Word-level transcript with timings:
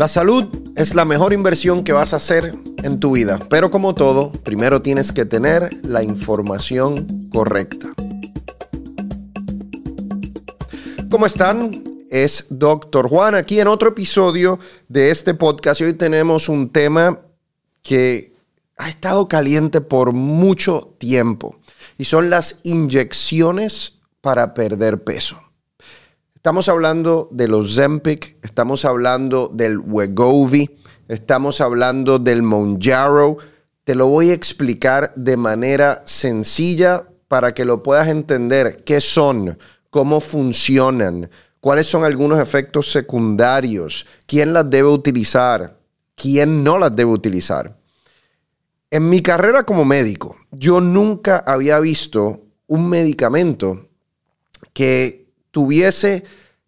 La 0.00 0.08
salud 0.08 0.48
es 0.76 0.94
la 0.94 1.04
mejor 1.04 1.34
inversión 1.34 1.84
que 1.84 1.92
vas 1.92 2.14
a 2.14 2.16
hacer 2.16 2.54
en 2.82 3.00
tu 3.00 3.12
vida, 3.12 3.38
pero 3.50 3.70
como 3.70 3.94
todo, 3.94 4.32
primero 4.32 4.80
tienes 4.80 5.12
que 5.12 5.26
tener 5.26 5.68
la 5.84 6.02
información 6.02 7.06
correcta. 7.30 7.92
¿Cómo 11.10 11.26
están? 11.26 11.84
Es 12.08 12.46
Dr. 12.48 13.08
Juan 13.08 13.34
aquí 13.34 13.60
en 13.60 13.68
otro 13.68 13.90
episodio 13.90 14.58
de 14.88 15.10
este 15.10 15.34
podcast 15.34 15.82
hoy 15.82 15.92
tenemos 15.92 16.48
un 16.48 16.70
tema 16.70 17.20
que 17.82 18.32
ha 18.78 18.88
estado 18.88 19.28
caliente 19.28 19.82
por 19.82 20.14
mucho 20.14 20.94
tiempo 20.96 21.56
y 21.98 22.06
son 22.06 22.30
las 22.30 22.60
inyecciones 22.62 23.98
para 24.22 24.54
perder 24.54 25.04
peso. 25.04 25.49
Estamos 26.40 26.70
hablando 26.70 27.28
de 27.32 27.48
los 27.48 27.74
Zempic, 27.74 28.38
estamos 28.42 28.86
hablando 28.86 29.50
del 29.52 29.78
Wegovy, 29.78 30.74
estamos 31.06 31.60
hablando 31.60 32.18
del 32.18 32.42
Monjaro. 32.42 33.36
Te 33.84 33.94
lo 33.94 34.06
voy 34.08 34.30
a 34.30 34.32
explicar 34.32 35.12
de 35.16 35.36
manera 35.36 36.02
sencilla 36.06 37.06
para 37.28 37.52
que 37.52 37.66
lo 37.66 37.82
puedas 37.82 38.08
entender 38.08 38.84
qué 38.84 39.02
son, 39.02 39.58
cómo 39.90 40.22
funcionan, 40.22 41.28
cuáles 41.60 41.86
son 41.88 42.04
algunos 42.04 42.40
efectos 42.40 42.90
secundarios, 42.90 44.06
quién 44.26 44.54
las 44.54 44.70
debe 44.70 44.88
utilizar, 44.88 45.76
quién 46.14 46.64
no 46.64 46.78
las 46.78 46.96
debe 46.96 47.10
utilizar. 47.10 47.76
En 48.90 49.10
mi 49.10 49.20
carrera 49.20 49.64
como 49.64 49.84
médico, 49.84 50.38
yo 50.50 50.80
nunca 50.80 51.44
había 51.46 51.78
visto 51.80 52.40
un 52.66 52.88
medicamento 52.88 53.90
que 54.72 55.19
tuviese 55.50 56.24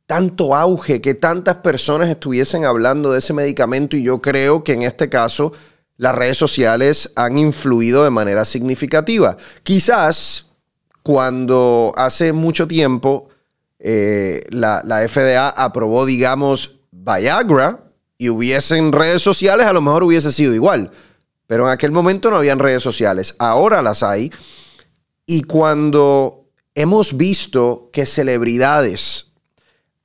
tanto 0.06 0.54
auge, 0.54 1.00
que 1.00 1.14
tantas 1.14 1.56
personas 1.56 2.08
estuviesen 2.08 2.64
hablando 2.64 3.12
de 3.12 3.18
ese 3.18 3.32
medicamento 3.32 3.96
y 3.96 4.02
yo 4.02 4.20
creo 4.20 4.62
que 4.62 4.72
en 4.72 4.82
este 4.82 5.08
caso 5.08 5.52
las 5.96 6.14
redes 6.14 6.36
sociales 6.36 7.12
han 7.16 7.38
influido 7.38 8.04
de 8.04 8.10
manera 8.10 8.44
significativa. 8.44 9.36
Quizás 9.62 10.50
cuando 11.02 11.92
hace 11.96 12.32
mucho 12.32 12.68
tiempo 12.68 13.28
eh, 13.78 14.42
la, 14.50 14.82
la 14.84 15.06
FDA 15.08 15.48
aprobó, 15.48 16.06
digamos, 16.06 16.76
Viagra 16.90 17.84
y 18.18 18.28
hubiesen 18.28 18.92
redes 18.92 19.22
sociales, 19.22 19.66
a 19.66 19.72
lo 19.72 19.80
mejor 19.80 20.04
hubiese 20.04 20.30
sido 20.30 20.54
igual. 20.54 20.90
Pero 21.46 21.66
en 21.66 21.72
aquel 21.72 21.90
momento 21.90 22.30
no 22.30 22.36
habían 22.36 22.58
redes 22.58 22.82
sociales, 22.82 23.34
ahora 23.38 23.82
las 23.82 24.02
hay. 24.02 24.30
Y 25.26 25.42
cuando 25.42 26.41
hemos 26.74 27.16
visto 27.16 27.90
que 27.92 28.06
celebridades 28.06 29.32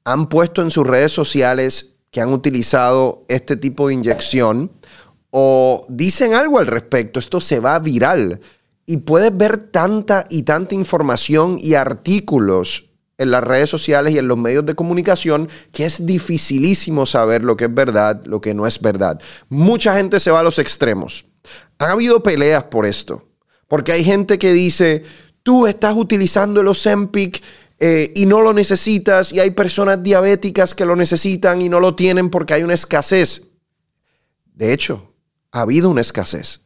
han 0.03 0.29
puesto 0.29 0.61
en 0.61 0.71
sus 0.71 0.85
redes 0.85 1.11
sociales 1.11 1.95
que 2.11 2.21
han 2.21 2.31
utilizado 2.31 3.25
este 3.27 3.57
tipo 3.57 3.87
de 3.87 3.95
inyección 3.95 4.71
o 5.29 5.85
dicen 5.89 6.33
algo 6.33 6.59
al 6.59 6.67
respecto, 6.67 7.19
esto 7.19 7.41
se 7.41 7.59
va 7.59 7.77
viral 7.79 8.39
y 8.85 8.97
puedes 8.97 9.35
ver 9.35 9.57
tanta 9.57 10.25
y 10.29 10.43
tanta 10.43 10.75
información 10.75 11.57
y 11.61 11.73
artículos 11.73 12.89
en 13.17 13.31
las 13.31 13.43
redes 13.43 13.69
sociales 13.69 14.13
y 14.13 14.19
en 14.19 14.27
los 14.27 14.37
medios 14.37 14.65
de 14.65 14.75
comunicación 14.75 15.49
que 15.71 15.85
es 15.85 16.05
dificilísimo 16.05 17.05
saber 17.05 17.43
lo 17.43 17.57
que 17.57 17.65
es 17.65 17.73
verdad, 17.73 18.23
lo 18.25 18.39
que 18.39 18.53
no 18.53 18.65
es 18.65 18.79
verdad. 18.79 19.21
Mucha 19.49 19.95
gente 19.97 20.19
se 20.19 20.31
va 20.31 20.39
a 20.39 20.43
los 20.43 20.59
extremos. 20.59 21.25
Han 21.79 21.91
habido 21.91 22.23
peleas 22.23 22.65
por 22.65 22.85
esto, 22.85 23.27
porque 23.67 23.91
hay 23.91 24.03
gente 24.03 24.37
que 24.37 24.53
dice, 24.53 25.03
tú 25.47 25.65
estás 25.65 25.95
utilizando 25.95 26.59
el 26.59 26.67
Ozempic 26.67 27.41
eh, 27.79 28.11
y 28.17 28.25
no 28.25 28.41
lo 28.41 28.51
necesitas 28.51 29.31
y 29.31 29.39
hay 29.39 29.51
personas 29.51 30.03
diabéticas 30.03 30.75
que 30.75 30.85
lo 30.85 30.93
necesitan 30.93 31.61
y 31.61 31.69
no 31.69 31.79
lo 31.79 31.95
tienen 31.95 32.29
porque 32.29 32.53
hay 32.53 32.63
una 32.63 32.73
escasez. 32.73 33.43
De 34.43 34.73
hecho, 34.73 35.13
ha 35.53 35.61
habido 35.61 35.89
una 35.89 36.01
escasez. 36.01 36.59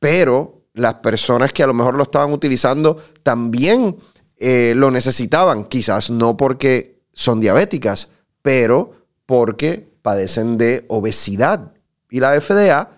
Pero 0.00 0.64
las 0.74 0.94
personas 0.94 1.52
que 1.52 1.62
a 1.62 1.68
lo 1.68 1.72
mejor 1.72 1.96
lo 1.96 2.02
estaban 2.02 2.32
utilizando 2.32 2.96
también 3.22 3.96
eh, 4.38 4.72
lo 4.74 4.90
necesitaban. 4.90 5.66
Quizás 5.66 6.10
no 6.10 6.36
porque 6.36 7.04
son 7.12 7.38
diabéticas, 7.38 8.08
pero 8.42 9.06
porque 9.24 9.88
padecen 10.02 10.58
de 10.58 10.84
obesidad. 10.88 11.74
Y 12.10 12.18
la 12.18 12.40
FDA 12.40 12.90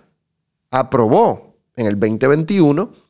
aprobó 0.70 1.58
en 1.76 1.84
el 1.84 2.00
2021 2.00 3.01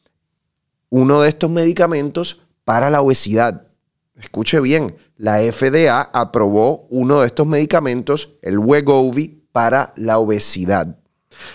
uno 0.93 1.23
de 1.23 1.31
estos 1.31 1.49
medicamentos 1.49 2.43
para 2.65 2.91
la 2.91 3.01
obesidad. 3.01 3.67
Escuche 4.15 4.61
bien, 4.61 4.95
la 5.17 5.39
FDA 5.39 6.03
aprobó 6.13 6.87
uno 6.91 7.23
de 7.23 7.29
estos 7.29 7.47
medicamentos, 7.47 8.35
el 8.43 8.59
Wegovy, 8.59 9.43
para 9.53 9.95
la 9.97 10.19
obesidad. 10.19 10.99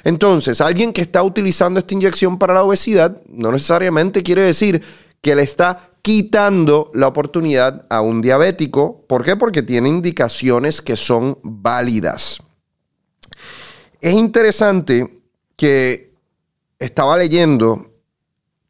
Entonces, 0.03 0.59
alguien 0.59 0.91
que 0.91 1.01
está 1.01 1.21
utilizando 1.21 1.79
esta 1.79 1.93
inyección 1.93 2.39
para 2.39 2.55
la 2.55 2.63
obesidad 2.63 3.21
no 3.27 3.51
necesariamente 3.51 4.23
quiere 4.23 4.41
decir 4.41 4.83
que 5.21 5.35
le 5.35 5.43
está 5.43 5.91
quitando 6.01 6.89
la 6.95 7.05
oportunidad 7.05 7.85
a 7.91 8.01
un 8.01 8.23
diabético. 8.23 9.05
¿Por 9.07 9.23
qué? 9.23 9.35
Porque 9.35 9.61
tiene 9.61 9.87
indicaciones 9.87 10.81
que 10.81 10.95
son 10.95 11.37
válidas. 11.43 12.39
Es 14.01 14.15
interesante 14.15 15.21
que 15.55 16.11
estaba 16.79 17.17
leyendo 17.17 17.86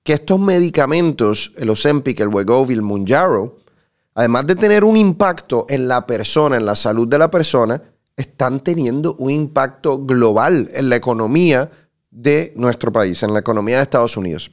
que 0.07 0.13
estos 0.13 0.39
medicamentos, 0.39 1.51
el 1.57 1.69
Ozempic, 1.69 2.21
el 2.21 2.29
Wegovy, 2.29 2.73
el 2.73 2.81
Mounjaro, 2.81 3.57
además 4.15 4.47
de 4.47 4.55
tener 4.55 4.85
un 4.85 4.95
impacto 4.95 5.65
en 5.67 5.89
la 5.89 6.07
persona, 6.07 6.55
en 6.55 6.65
la 6.65 6.77
salud 6.77 7.09
de 7.09 7.17
la 7.17 7.29
persona, 7.29 7.83
están 8.15 8.61
teniendo 8.61 9.15
un 9.15 9.31
impacto 9.31 9.99
global 10.05 10.69
en 10.73 10.87
la 10.87 10.95
economía 10.95 11.69
de 12.09 12.53
nuestro 12.55 12.89
país, 12.89 13.21
en 13.21 13.33
la 13.33 13.39
economía 13.39 13.75
de 13.75 13.83
Estados 13.83 14.15
Unidos. 14.15 14.49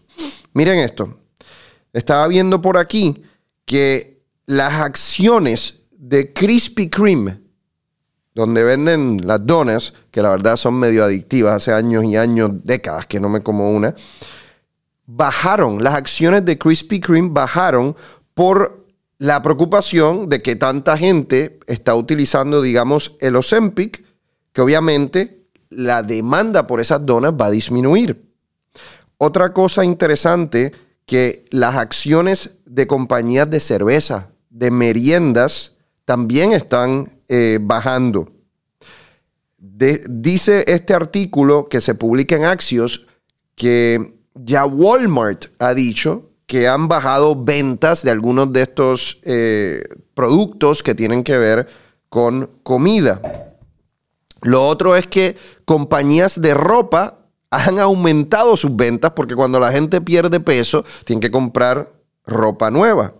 Miren 0.54 0.80
esto. 0.80 1.20
Estaba 1.92 2.26
viendo 2.26 2.60
por 2.60 2.76
aquí 2.76 3.22
que 3.64 4.24
las 4.46 4.72
acciones 4.72 5.82
de 5.92 6.32
Krispy 6.32 6.90
Kreme, 6.90 7.42
donde 8.34 8.64
venden 8.64 9.24
las 9.24 9.46
donas, 9.46 9.94
que 10.10 10.20
la 10.20 10.30
verdad 10.30 10.56
son 10.56 10.74
medio 10.74 11.04
adictivas, 11.04 11.54
hace 11.54 11.72
años 11.72 12.02
y 12.02 12.16
años, 12.16 12.50
décadas 12.64 13.06
que 13.06 13.20
no 13.20 13.28
me 13.28 13.44
como 13.44 13.70
una, 13.70 13.94
bajaron, 15.06 15.82
las 15.82 15.94
acciones 15.94 16.44
de 16.44 16.58
Krispy 16.58 17.00
Kreme 17.00 17.30
bajaron 17.32 17.96
por 18.34 18.86
la 19.18 19.42
preocupación 19.42 20.28
de 20.28 20.42
que 20.42 20.56
tanta 20.56 20.96
gente 20.96 21.58
está 21.66 21.94
utilizando, 21.94 22.60
digamos, 22.60 23.16
el 23.20 23.36
Ozempic, 23.36 24.04
que 24.52 24.60
obviamente 24.60 25.46
la 25.70 26.02
demanda 26.02 26.66
por 26.66 26.80
esas 26.80 27.04
donas 27.04 27.32
va 27.32 27.46
a 27.46 27.50
disminuir. 27.50 28.30
Otra 29.18 29.52
cosa 29.52 29.84
interesante, 29.84 30.72
que 31.06 31.44
las 31.50 31.76
acciones 31.76 32.58
de 32.64 32.86
compañías 32.86 33.48
de 33.50 33.60
cerveza, 33.60 34.30
de 34.50 34.70
meriendas, 34.70 35.74
también 36.04 36.52
están 36.52 37.20
eh, 37.28 37.58
bajando. 37.60 38.30
dice 39.58 40.64
este 40.66 40.94
artículo 40.94 41.66
que 41.68 41.80
se 41.80 41.94
publica 41.94 42.36
en 42.36 42.44
Axios 42.44 43.06
que 43.54 44.13
ya 44.34 44.66
Walmart 44.66 45.46
ha 45.58 45.74
dicho 45.74 46.30
que 46.46 46.68
han 46.68 46.88
bajado 46.88 47.42
ventas 47.42 48.02
de 48.02 48.10
algunos 48.10 48.52
de 48.52 48.62
estos 48.62 49.18
eh, 49.22 49.84
productos 50.14 50.82
que 50.82 50.94
tienen 50.94 51.24
que 51.24 51.38
ver 51.38 51.68
con 52.08 52.50
comida. 52.62 53.20
Lo 54.42 54.66
otro 54.66 54.94
es 54.96 55.06
que 55.06 55.36
compañías 55.64 56.40
de 56.40 56.52
ropa 56.52 57.18
han 57.50 57.78
aumentado 57.78 58.56
sus 58.56 58.74
ventas 58.74 59.12
porque 59.12 59.34
cuando 59.34 59.58
la 59.58 59.72
gente 59.72 60.00
pierde 60.00 60.40
peso, 60.40 60.84
tienen 61.04 61.20
que 61.20 61.30
comprar 61.30 61.92
ropa 62.26 62.70
nueva. 62.70 63.14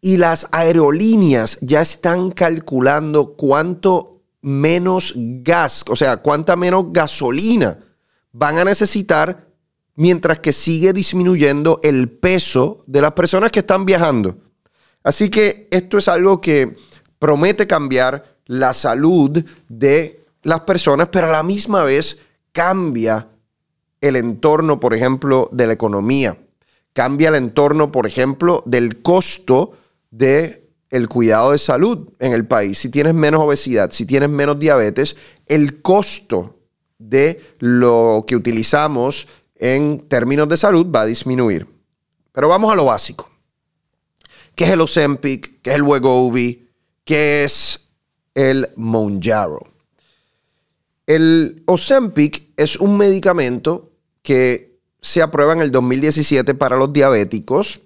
Y 0.00 0.16
las 0.16 0.48
aerolíneas 0.52 1.58
ya 1.60 1.80
están 1.80 2.30
calculando 2.30 3.34
cuánto 3.34 4.22
menos 4.42 5.14
gas, 5.16 5.84
o 5.88 5.96
sea, 5.96 6.18
cuánta 6.18 6.56
menos 6.56 6.86
gasolina 6.90 7.78
van 8.32 8.58
a 8.58 8.64
necesitar 8.64 9.51
mientras 9.94 10.38
que 10.38 10.52
sigue 10.52 10.92
disminuyendo 10.92 11.80
el 11.82 12.08
peso 12.08 12.82
de 12.86 13.02
las 13.02 13.12
personas 13.12 13.52
que 13.52 13.60
están 13.60 13.84
viajando. 13.84 14.36
Así 15.02 15.30
que 15.30 15.68
esto 15.70 15.98
es 15.98 16.08
algo 16.08 16.40
que 16.40 16.76
promete 17.18 17.66
cambiar 17.66 18.36
la 18.46 18.74
salud 18.74 19.44
de 19.68 20.24
las 20.42 20.60
personas, 20.60 21.08
pero 21.10 21.28
a 21.28 21.30
la 21.30 21.42
misma 21.42 21.82
vez 21.82 22.18
cambia 22.52 23.28
el 24.00 24.16
entorno, 24.16 24.80
por 24.80 24.94
ejemplo, 24.94 25.48
de 25.52 25.66
la 25.66 25.72
economía. 25.72 26.36
Cambia 26.92 27.28
el 27.28 27.36
entorno, 27.36 27.92
por 27.92 28.06
ejemplo, 28.06 28.62
del 28.66 29.00
costo 29.02 29.72
de 30.10 30.62
el 30.90 31.08
cuidado 31.08 31.52
de 31.52 31.58
salud 31.58 32.10
en 32.18 32.32
el 32.32 32.46
país. 32.46 32.78
Si 32.78 32.90
tienes 32.90 33.14
menos 33.14 33.40
obesidad, 33.40 33.92
si 33.92 34.04
tienes 34.04 34.28
menos 34.28 34.58
diabetes, 34.58 35.16
el 35.46 35.80
costo 35.80 36.58
de 36.98 37.40
lo 37.58 38.24
que 38.26 38.36
utilizamos 38.36 39.26
en 39.62 40.00
términos 40.00 40.48
de 40.48 40.56
salud 40.56 40.88
va 40.92 41.02
a 41.02 41.06
disminuir. 41.06 41.68
Pero 42.32 42.48
vamos 42.48 42.72
a 42.72 42.74
lo 42.74 42.86
básico. 42.86 43.30
¿Qué 44.56 44.64
es 44.64 44.70
el 44.70 44.80
Ozempic? 44.80 45.62
¿Qué 45.62 45.70
es 45.70 45.76
el 45.76 45.82
Wegovy? 45.84 46.68
¿Qué 47.04 47.44
es 47.44 47.88
el 48.34 48.70
Monjaro? 48.74 49.60
El 51.06 51.62
Ozempic 51.66 52.48
es 52.56 52.74
un 52.76 52.96
medicamento 52.96 53.92
que 54.22 54.80
se 55.00 55.22
aprueba 55.22 55.52
en 55.52 55.60
el 55.60 55.70
2017 55.70 56.54
para 56.54 56.76
los 56.76 56.92
diabéticos 56.92 57.82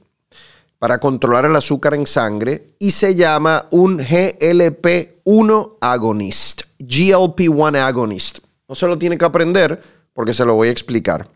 para 0.78 0.98
controlar 0.98 1.44
el 1.44 1.56
azúcar 1.56 1.92
en 1.92 2.06
sangre 2.06 2.74
y 2.78 2.92
se 2.92 3.14
llama 3.14 3.66
un 3.70 3.98
GLP-1 3.98 5.76
agonist, 5.82 6.62
GLP-1 6.78 7.78
agonist. 7.80 8.38
No 8.66 8.74
se 8.74 8.86
lo 8.86 8.96
tiene 8.96 9.18
que 9.18 9.24
aprender 9.26 9.78
porque 10.14 10.32
se 10.32 10.46
lo 10.46 10.54
voy 10.54 10.68
a 10.68 10.72
explicar. 10.72 11.35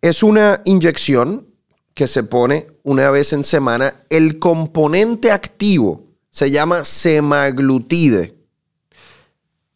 Es 0.00 0.22
una 0.22 0.62
inyección 0.64 1.48
que 1.94 2.06
se 2.06 2.22
pone 2.22 2.68
una 2.84 3.10
vez 3.10 3.32
en 3.32 3.42
semana. 3.42 4.04
El 4.08 4.38
componente 4.38 5.32
activo 5.32 6.06
se 6.30 6.50
llama 6.50 6.84
semaglutide. 6.84 8.36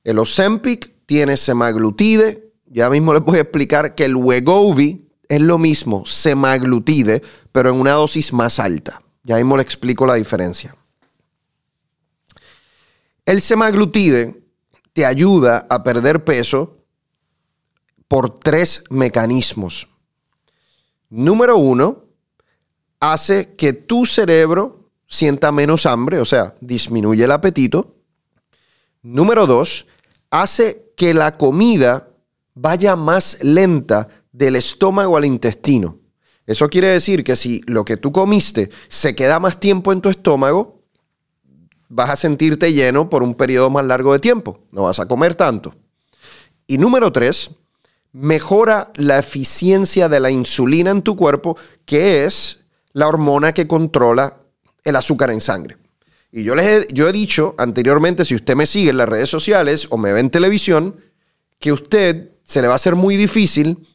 El 0.04 0.18
Ozempic 0.20 0.92
tiene 1.06 1.36
semaglutide. 1.36 2.52
Ya 2.66 2.88
mismo 2.88 3.12
les 3.12 3.22
voy 3.22 3.38
a 3.38 3.42
explicar 3.42 3.94
que 3.96 4.04
el 4.04 4.14
Wegovy 4.14 5.08
es 5.28 5.40
lo 5.40 5.58
mismo, 5.58 6.06
semaglutide, 6.06 7.22
pero 7.50 7.70
en 7.70 7.76
una 7.76 7.92
dosis 7.92 8.32
más 8.32 8.58
alta. 8.58 9.02
Ya 9.24 9.36
mismo 9.36 9.56
le 9.56 9.62
explico 9.62 10.06
la 10.06 10.14
diferencia. 10.14 10.76
El 13.24 13.40
semaglutide 13.40 14.42
te 14.92 15.06
ayuda 15.06 15.66
a 15.68 15.82
perder 15.82 16.24
peso 16.24 16.84
por 18.08 18.30
tres 18.30 18.84
mecanismos. 18.90 19.91
Número 21.12 21.58
uno, 21.58 22.04
hace 22.98 23.54
que 23.54 23.74
tu 23.74 24.06
cerebro 24.06 24.88
sienta 25.06 25.52
menos 25.52 25.84
hambre, 25.84 26.18
o 26.18 26.24
sea, 26.24 26.54
disminuye 26.62 27.24
el 27.24 27.32
apetito. 27.32 27.96
Número 29.02 29.46
dos, 29.46 29.86
hace 30.30 30.90
que 30.96 31.12
la 31.12 31.36
comida 31.36 32.08
vaya 32.54 32.96
más 32.96 33.44
lenta 33.44 34.08
del 34.32 34.56
estómago 34.56 35.18
al 35.18 35.26
intestino. 35.26 35.98
Eso 36.46 36.70
quiere 36.70 36.88
decir 36.88 37.24
que 37.24 37.36
si 37.36 37.60
lo 37.66 37.84
que 37.84 37.98
tú 37.98 38.10
comiste 38.10 38.70
se 38.88 39.14
queda 39.14 39.38
más 39.38 39.60
tiempo 39.60 39.92
en 39.92 40.00
tu 40.00 40.08
estómago, 40.08 40.80
vas 41.90 42.08
a 42.08 42.16
sentirte 42.16 42.72
lleno 42.72 43.10
por 43.10 43.22
un 43.22 43.34
periodo 43.34 43.68
más 43.68 43.84
largo 43.84 44.14
de 44.14 44.18
tiempo. 44.18 44.60
No 44.70 44.84
vas 44.84 44.98
a 44.98 45.06
comer 45.06 45.34
tanto. 45.34 45.74
Y 46.66 46.78
número 46.78 47.12
tres, 47.12 47.50
mejora 48.12 48.92
la 48.96 49.18
eficiencia 49.18 50.08
de 50.08 50.20
la 50.20 50.30
insulina 50.30 50.90
en 50.90 51.02
tu 51.02 51.16
cuerpo, 51.16 51.56
que 51.84 52.24
es 52.24 52.64
la 52.92 53.08
hormona 53.08 53.52
que 53.52 53.66
controla 53.66 54.36
el 54.84 54.96
azúcar 54.96 55.30
en 55.30 55.40
sangre. 55.40 55.78
Y 56.30 56.44
yo 56.44 56.54
les 56.54 56.66
he, 56.66 56.86
yo 56.92 57.08
he 57.08 57.12
dicho 57.12 57.54
anteriormente, 57.58 58.24
si 58.24 58.34
usted 58.34 58.56
me 58.56 58.66
sigue 58.66 58.90
en 58.90 58.96
las 58.96 59.08
redes 59.08 59.28
sociales 59.28 59.86
o 59.90 59.98
me 59.98 60.12
ve 60.12 60.20
en 60.20 60.30
televisión, 60.30 60.96
que 61.58 61.70
a 61.70 61.74
usted 61.74 62.30
se 62.44 62.60
le 62.60 62.68
va 62.68 62.74
a 62.74 62.76
hacer 62.76 62.96
muy 62.96 63.16
difícil 63.16 63.86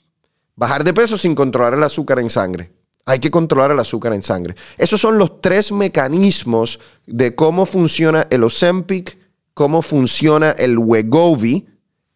bajar 0.55 0.83
de 0.83 0.93
peso 0.93 1.17
sin 1.17 1.35
controlar 1.35 1.73
el 1.73 1.83
azúcar 1.83 2.19
en 2.19 2.29
sangre. 2.29 2.71
Hay 3.05 3.19
que 3.19 3.31
controlar 3.31 3.71
el 3.71 3.79
azúcar 3.79 4.13
en 4.13 4.23
sangre. 4.23 4.55
Esos 4.77 4.99
son 4.99 5.17
los 5.17 5.41
tres 5.41 5.71
mecanismos 5.71 6.79
de 7.05 7.35
cómo 7.35 7.65
funciona 7.65 8.27
el 8.29 8.43
Ozempic, 8.43 9.17
cómo 9.53 9.81
funciona 9.81 10.51
el 10.51 10.77
Wegovy, 10.77 11.67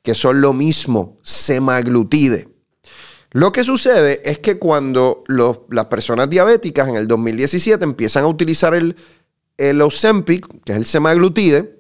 que 0.02 0.16
son 0.16 0.42
lo 0.42 0.54
mismo, 0.54 1.20
semaglutide. 1.22 2.50
Lo 3.32 3.52
que 3.52 3.64
sucede 3.64 4.22
es 4.30 4.40
que 4.40 4.60
cuando 4.60 5.24
las 5.28 5.86
personas 5.86 6.30
diabéticas 6.30 6.90
en 6.90 6.98
el 6.98 7.08
2017 7.08 7.84
empiezan 7.84 8.26
a 8.26 8.28
utilizar 8.28 8.74
el, 8.74 8.96
el 9.58 9.82
que 10.66 10.72
es 10.72 10.78
el 10.78 10.86
semaglutide, 10.86 11.80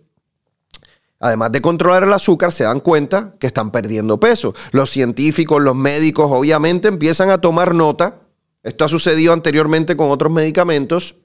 además 1.19 1.51
de 1.51 1.61
controlar 1.61 2.03
el 2.03 2.13
azúcar, 2.13 2.53
se 2.53 2.63
dan 2.63 2.79
cuenta 2.79 3.35
que 3.37 3.47
están 3.47 3.71
perdiendo 3.71 4.19
peso. 4.19 4.53
Los 4.71 4.91
científicos, 4.91 5.61
los 5.61 5.75
médicos, 5.75 6.27
obviamente 6.31 6.87
empiezan 6.87 7.29
a 7.29 7.39
tomar 7.41 7.75
nota. 7.75 8.21
Esto 8.63 8.85
ha 8.85 8.89
sucedido 8.89 9.33
anteriormente 9.33 9.97
con 9.97 10.09
otros 10.09 10.31
medicamentos. 10.31 11.15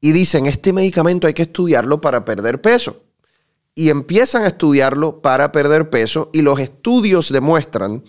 Y 0.00 0.12
dicen, 0.12 0.46
este 0.46 0.72
medicamento 0.72 1.26
hay 1.28 1.32
que 1.32 1.42
estudiarlo 1.42 2.00
para 2.00 2.24
perder 2.24 2.60
peso. 2.60 3.04
Y 3.74 3.88
empiezan 3.88 4.42
a 4.42 4.48
estudiarlo 4.48 5.22
para 5.22 5.52
perder 5.52 5.90
peso 5.90 6.30
y 6.32 6.42
los 6.42 6.58
estudios 6.60 7.32
demuestran 7.32 8.04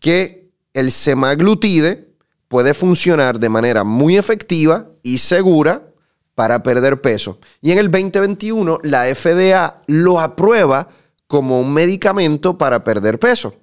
que 0.00 0.50
el 0.74 0.90
semaglutide 0.90 2.12
puede 2.48 2.74
funcionar 2.74 3.38
de 3.38 3.48
manera 3.48 3.84
muy 3.84 4.16
efectiva 4.16 4.88
y 5.02 5.18
segura 5.18 5.92
para 6.34 6.62
perder 6.62 7.00
peso. 7.00 7.38
Y 7.60 7.72
en 7.72 7.78
el 7.78 7.90
2021 7.90 8.78
la 8.82 9.04
FDA 9.14 9.82
lo 9.86 10.20
aprueba 10.20 10.88
como 11.26 11.60
un 11.60 11.72
medicamento 11.72 12.58
para 12.58 12.84
perder 12.84 13.18
peso. 13.18 13.54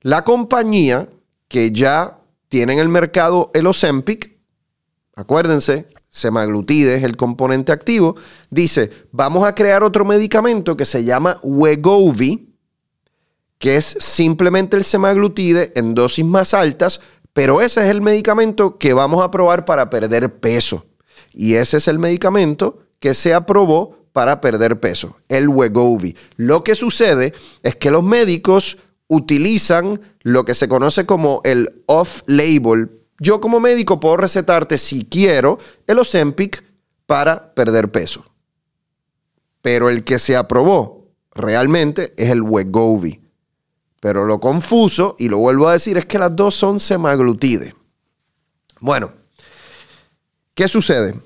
La 0.00 0.24
compañía 0.24 1.08
que 1.48 1.70
ya 1.72 2.18
tiene 2.48 2.74
en 2.74 2.78
el 2.78 2.88
mercado 2.88 3.50
el 3.54 3.66
Ozempic, 3.66 4.36
acuérdense, 5.14 5.88
semaglutide 6.14 6.94
es 6.94 7.02
el 7.02 7.16
componente 7.16 7.72
activo, 7.72 8.14
dice, 8.48 8.90
vamos 9.10 9.44
a 9.44 9.54
crear 9.54 9.82
otro 9.82 10.04
medicamento 10.04 10.76
que 10.76 10.84
se 10.84 11.02
llama 11.02 11.40
Wegovy, 11.42 12.54
que 13.58 13.76
es 13.76 13.96
simplemente 13.98 14.76
el 14.76 14.84
semaglutide 14.84 15.72
en 15.74 15.94
dosis 15.94 16.24
más 16.24 16.54
altas, 16.54 17.00
pero 17.32 17.60
ese 17.60 17.80
es 17.80 17.86
el 17.86 18.00
medicamento 18.00 18.78
que 18.78 18.92
vamos 18.92 19.24
a 19.24 19.32
probar 19.32 19.64
para 19.64 19.90
perder 19.90 20.38
peso. 20.38 20.86
Y 21.32 21.54
ese 21.54 21.78
es 21.78 21.88
el 21.88 21.98
medicamento 21.98 22.78
que 23.00 23.12
se 23.14 23.34
aprobó 23.34 24.06
para 24.12 24.40
perder 24.40 24.78
peso, 24.78 25.16
el 25.28 25.48
Wegovy. 25.48 26.16
Lo 26.36 26.62
que 26.62 26.76
sucede 26.76 27.34
es 27.64 27.74
que 27.74 27.90
los 27.90 28.04
médicos 28.04 28.78
utilizan 29.08 30.00
lo 30.22 30.44
que 30.44 30.54
se 30.54 30.68
conoce 30.68 31.06
como 31.06 31.40
el 31.44 31.82
off-label. 31.86 33.03
Yo 33.18 33.40
como 33.40 33.60
médico 33.60 34.00
puedo 34.00 34.16
recetarte, 34.16 34.78
si 34.78 35.04
quiero, 35.04 35.58
el 35.86 35.98
Ozempic 35.98 36.64
para 37.06 37.54
perder 37.54 37.90
peso. 37.90 38.24
Pero 39.62 39.88
el 39.88 40.04
que 40.04 40.18
se 40.18 40.36
aprobó 40.36 41.08
realmente 41.32 42.12
es 42.16 42.30
el 42.30 42.42
Wegovy. 42.42 43.20
Pero 44.00 44.24
lo 44.26 44.40
confuso, 44.40 45.16
y 45.18 45.28
lo 45.28 45.38
vuelvo 45.38 45.68
a 45.68 45.72
decir, 45.72 45.96
es 45.96 46.06
que 46.06 46.18
las 46.18 46.34
dos 46.34 46.54
son 46.54 46.78
semaglutide. 46.78 47.74
Bueno, 48.80 49.12
¿Qué 50.54 50.68
sucede? 50.68 51.20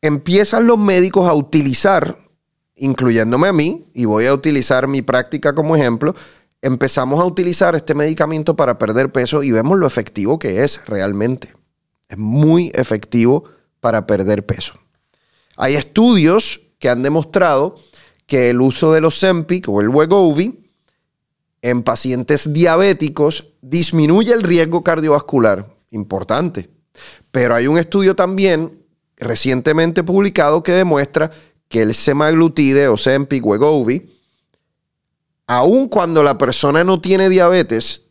Empiezan 0.00 0.66
los 0.66 0.78
médicos 0.78 1.28
a 1.28 1.34
utilizar, 1.34 2.18
incluyéndome 2.76 3.48
a 3.48 3.52
mí, 3.52 3.88
y 3.92 4.04
voy 4.04 4.26
a 4.26 4.34
utilizar 4.34 4.86
mi 4.86 5.02
práctica 5.02 5.52
como 5.52 5.74
ejemplo, 5.74 6.14
empezamos 6.62 7.20
a 7.20 7.24
utilizar 7.24 7.74
este 7.74 7.94
medicamento 7.94 8.56
para 8.56 8.78
perder 8.78 9.12
peso 9.12 9.42
y 9.42 9.50
vemos 9.50 9.78
lo 9.78 9.86
efectivo 9.86 10.38
que 10.38 10.64
es 10.64 10.84
realmente. 10.86 11.52
Es 12.08 12.18
muy 12.18 12.70
efectivo 12.74 13.44
para 13.80 14.06
perder 14.06 14.44
peso. 14.44 14.74
Hay 15.56 15.74
estudios 15.74 16.60
que 16.78 16.88
han 16.88 17.02
demostrado 17.02 17.76
que 18.26 18.50
el 18.50 18.60
uso 18.60 18.92
de 18.92 19.00
los 19.00 19.18
Zempic 19.18 19.68
o 19.68 19.80
el 19.80 19.88
Wegovy 19.88 20.70
en 21.62 21.82
pacientes 21.82 22.52
diabéticos 22.52 23.48
disminuye 23.60 24.32
el 24.32 24.42
riesgo 24.42 24.82
cardiovascular. 24.82 25.74
Importante. 25.90 26.70
Pero 27.30 27.54
hay 27.54 27.66
un 27.66 27.78
estudio 27.78 28.14
también 28.14 28.80
recientemente 29.16 30.02
publicado 30.02 30.62
que 30.62 30.72
demuestra 30.72 31.30
que 31.68 31.82
el 31.82 31.94
semaglutide 31.94 32.88
o 32.88 32.96
Zempic 32.96 33.44
Wegovy, 33.44 34.10
aun 35.50 35.88
cuando 35.88 36.22
la 36.22 36.38
persona 36.38 36.84
no 36.84 37.00
tiene 37.00 37.28
diabetes, 37.28 38.04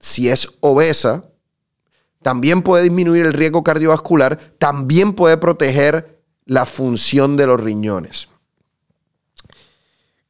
si 0.00 0.30
es 0.30 0.48
obesa, 0.60 1.22
también 2.22 2.62
puede 2.62 2.84
disminuir 2.84 3.26
el 3.26 3.34
riesgo 3.34 3.62
cardiovascular, 3.62 4.38
también 4.58 5.12
puede 5.12 5.36
proteger 5.36 6.22
la 6.46 6.64
función 6.64 7.36
de 7.36 7.46
los 7.46 7.60
riñones. 7.60 8.30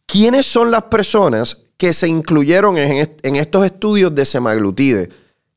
¿Quiénes 0.06 0.46
son 0.46 0.72
las 0.72 0.82
personas 0.84 1.62
que 1.76 1.92
se 1.92 2.08
incluyeron 2.08 2.76
en, 2.76 3.36
estos 3.36 3.64
estudios 3.64 4.12
de 4.12 4.24
semaglutide? 4.24 5.10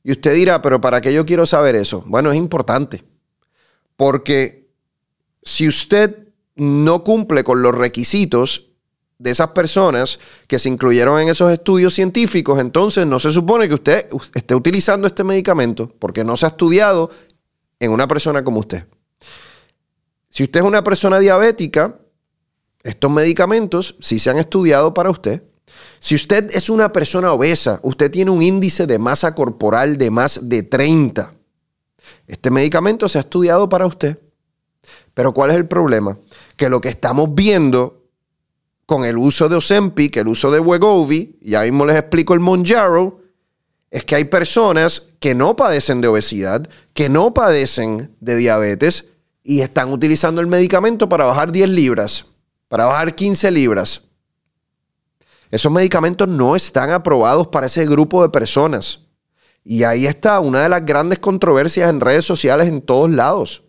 Y 0.03 0.11
usted 0.11 0.35
dirá, 0.35 0.61
pero 0.61 0.81
¿para 0.81 1.01
qué 1.01 1.11
yo 1.11 1.25
quiero 1.25 1.47
saber 1.47 1.75
eso? 1.75 2.03
Bueno, 2.05 2.31
es 2.31 2.37
importante. 2.37 3.03
Porque 3.95 4.69
si 5.41 5.67
usted 5.67 6.27
no 6.55 7.03
cumple 7.03 7.43
con 7.43 7.63
los 7.63 7.73
requisitos 7.73 8.70
de 9.21 9.29
esas 9.29 9.49
personas 9.51 10.19
que 10.47 10.57
se 10.57 10.67
incluyeron 10.67 11.19
en 11.19 11.29
esos 11.29 11.51
estudios 11.51 11.93
científicos, 11.93 12.59
entonces 12.59 13.05
no 13.05 13.19
se 13.19 13.31
supone 13.31 13.67
que 13.67 13.75
usted 13.75 14.07
esté 14.33 14.55
utilizando 14.55 15.05
este 15.05 15.23
medicamento 15.23 15.93
porque 15.99 16.23
no 16.23 16.35
se 16.37 16.47
ha 16.47 16.49
estudiado 16.49 17.11
en 17.79 17.91
una 17.91 18.07
persona 18.07 18.43
como 18.43 18.59
usted. 18.59 18.85
Si 20.29 20.43
usted 20.43 20.61
es 20.61 20.65
una 20.65 20.83
persona 20.83 21.19
diabética, 21.19 21.99
estos 22.81 23.11
medicamentos 23.11 23.95
sí 23.99 24.17
se 24.17 24.31
han 24.31 24.37
estudiado 24.37 24.93
para 24.93 25.11
usted. 25.11 25.43
Si 25.99 26.15
usted 26.15 26.49
es 26.51 26.69
una 26.69 26.91
persona 26.91 27.31
obesa, 27.31 27.79
usted 27.83 28.09
tiene 28.09 28.31
un 28.31 28.41
índice 28.41 28.87
de 28.87 28.97
masa 28.97 29.35
corporal 29.35 29.97
de 29.97 30.09
más 30.09 30.49
de 30.49 30.63
30. 30.63 31.31
Este 32.25 32.49
medicamento 32.49 33.07
se 33.07 33.19
ha 33.19 33.21
estudiado 33.21 33.69
para 33.69 33.85
usted. 33.85 34.17
Pero 35.13 35.31
¿cuál 35.33 35.51
es 35.51 35.57
el 35.57 35.67
problema? 35.67 36.17
Que 36.55 36.69
lo 36.69 36.81
que 36.81 36.89
estamos 36.89 37.35
viendo 37.35 38.00
con 38.91 39.05
el 39.05 39.17
uso 39.17 39.47
de 39.47 39.55
Ozempic, 39.55 40.17
el 40.17 40.27
uso 40.27 40.51
de 40.51 40.59
Wegovy, 40.59 41.37
y 41.41 41.55
ahí 41.55 41.71
mismo 41.71 41.85
les 41.85 41.95
explico 41.95 42.33
el 42.33 42.41
Monjaro, 42.41 43.21
es 43.89 44.03
que 44.03 44.15
hay 44.15 44.25
personas 44.25 45.07
que 45.21 45.33
no 45.33 45.55
padecen 45.55 46.01
de 46.01 46.09
obesidad, 46.09 46.67
que 46.93 47.07
no 47.07 47.33
padecen 47.33 48.13
de 48.19 48.35
diabetes 48.35 49.05
y 49.43 49.61
están 49.61 49.93
utilizando 49.93 50.41
el 50.41 50.47
medicamento 50.47 51.07
para 51.07 51.23
bajar 51.23 51.53
10 51.53 51.69
libras, 51.69 52.25
para 52.67 52.83
bajar 52.83 53.15
15 53.15 53.49
libras. 53.51 54.01
Esos 55.51 55.71
medicamentos 55.71 56.27
no 56.27 56.57
están 56.57 56.89
aprobados 56.89 57.47
para 57.47 57.67
ese 57.67 57.85
grupo 57.85 58.21
de 58.23 58.27
personas. 58.27 59.05
Y 59.63 59.83
ahí 59.83 60.05
está 60.05 60.41
una 60.41 60.63
de 60.63 60.67
las 60.67 60.85
grandes 60.85 61.19
controversias 61.19 61.89
en 61.89 62.01
redes 62.01 62.25
sociales 62.25 62.67
en 62.67 62.81
todos 62.81 63.09
lados. 63.09 63.63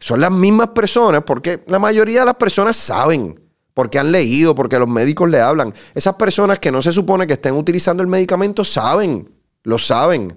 Son 0.00 0.20
las 0.20 0.32
mismas 0.32 0.70
personas, 0.70 1.22
porque 1.24 1.62
la 1.68 1.78
mayoría 1.78 2.20
de 2.20 2.26
las 2.26 2.34
personas 2.34 2.76
saben, 2.76 3.41
porque 3.74 3.98
han 3.98 4.12
leído, 4.12 4.54
porque 4.54 4.78
los 4.78 4.88
médicos 4.88 5.30
le 5.30 5.40
hablan. 5.40 5.72
Esas 5.94 6.14
personas 6.14 6.58
que 6.58 6.70
no 6.70 6.82
se 6.82 6.92
supone 6.92 7.26
que 7.26 7.34
estén 7.34 7.54
utilizando 7.54 8.02
el 8.02 8.08
medicamento 8.08 8.64
saben, 8.64 9.30
lo 9.62 9.78
saben. 9.78 10.36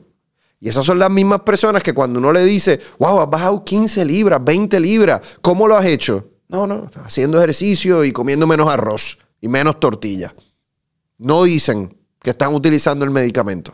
Y 0.59 0.69
esas 0.69 0.85
son 0.85 0.99
las 0.99 1.11
mismas 1.11 1.41
personas 1.41 1.83
que 1.83 1.93
cuando 1.93 2.19
uno 2.19 2.31
le 2.31 2.43
dice, 2.43 2.79
wow, 2.97 3.21
has 3.21 3.29
bajado 3.29 3.63
15 3.63 4.05
libras, 4.05 4.43
20 4.43 4.79
libras, 4.79 5.21
¿cómo 5.41 5.67
lo 5.67 5.77
has 5.77 5.85
hecho? 5.85 6.31
No, 6.47 6.65
no, 6.65 6.89
haciendo 7.03 7.37
ejercicio 7.37 8.03
y 8.03 8.11
comiendo 8.11 8.47
menos 8.47 8.69
arroz 8.69 9.17
y 9.41 9.47
menos 9.47 9.79
tortilla. 9.79 10.33
No 11.17 11.43
dicen 11.43 11.97
que 12.21 12.31
están 12.31 12.53
utilizando 12.53 13.03
el 13.05 13.11
medicamento. 13.11 13.73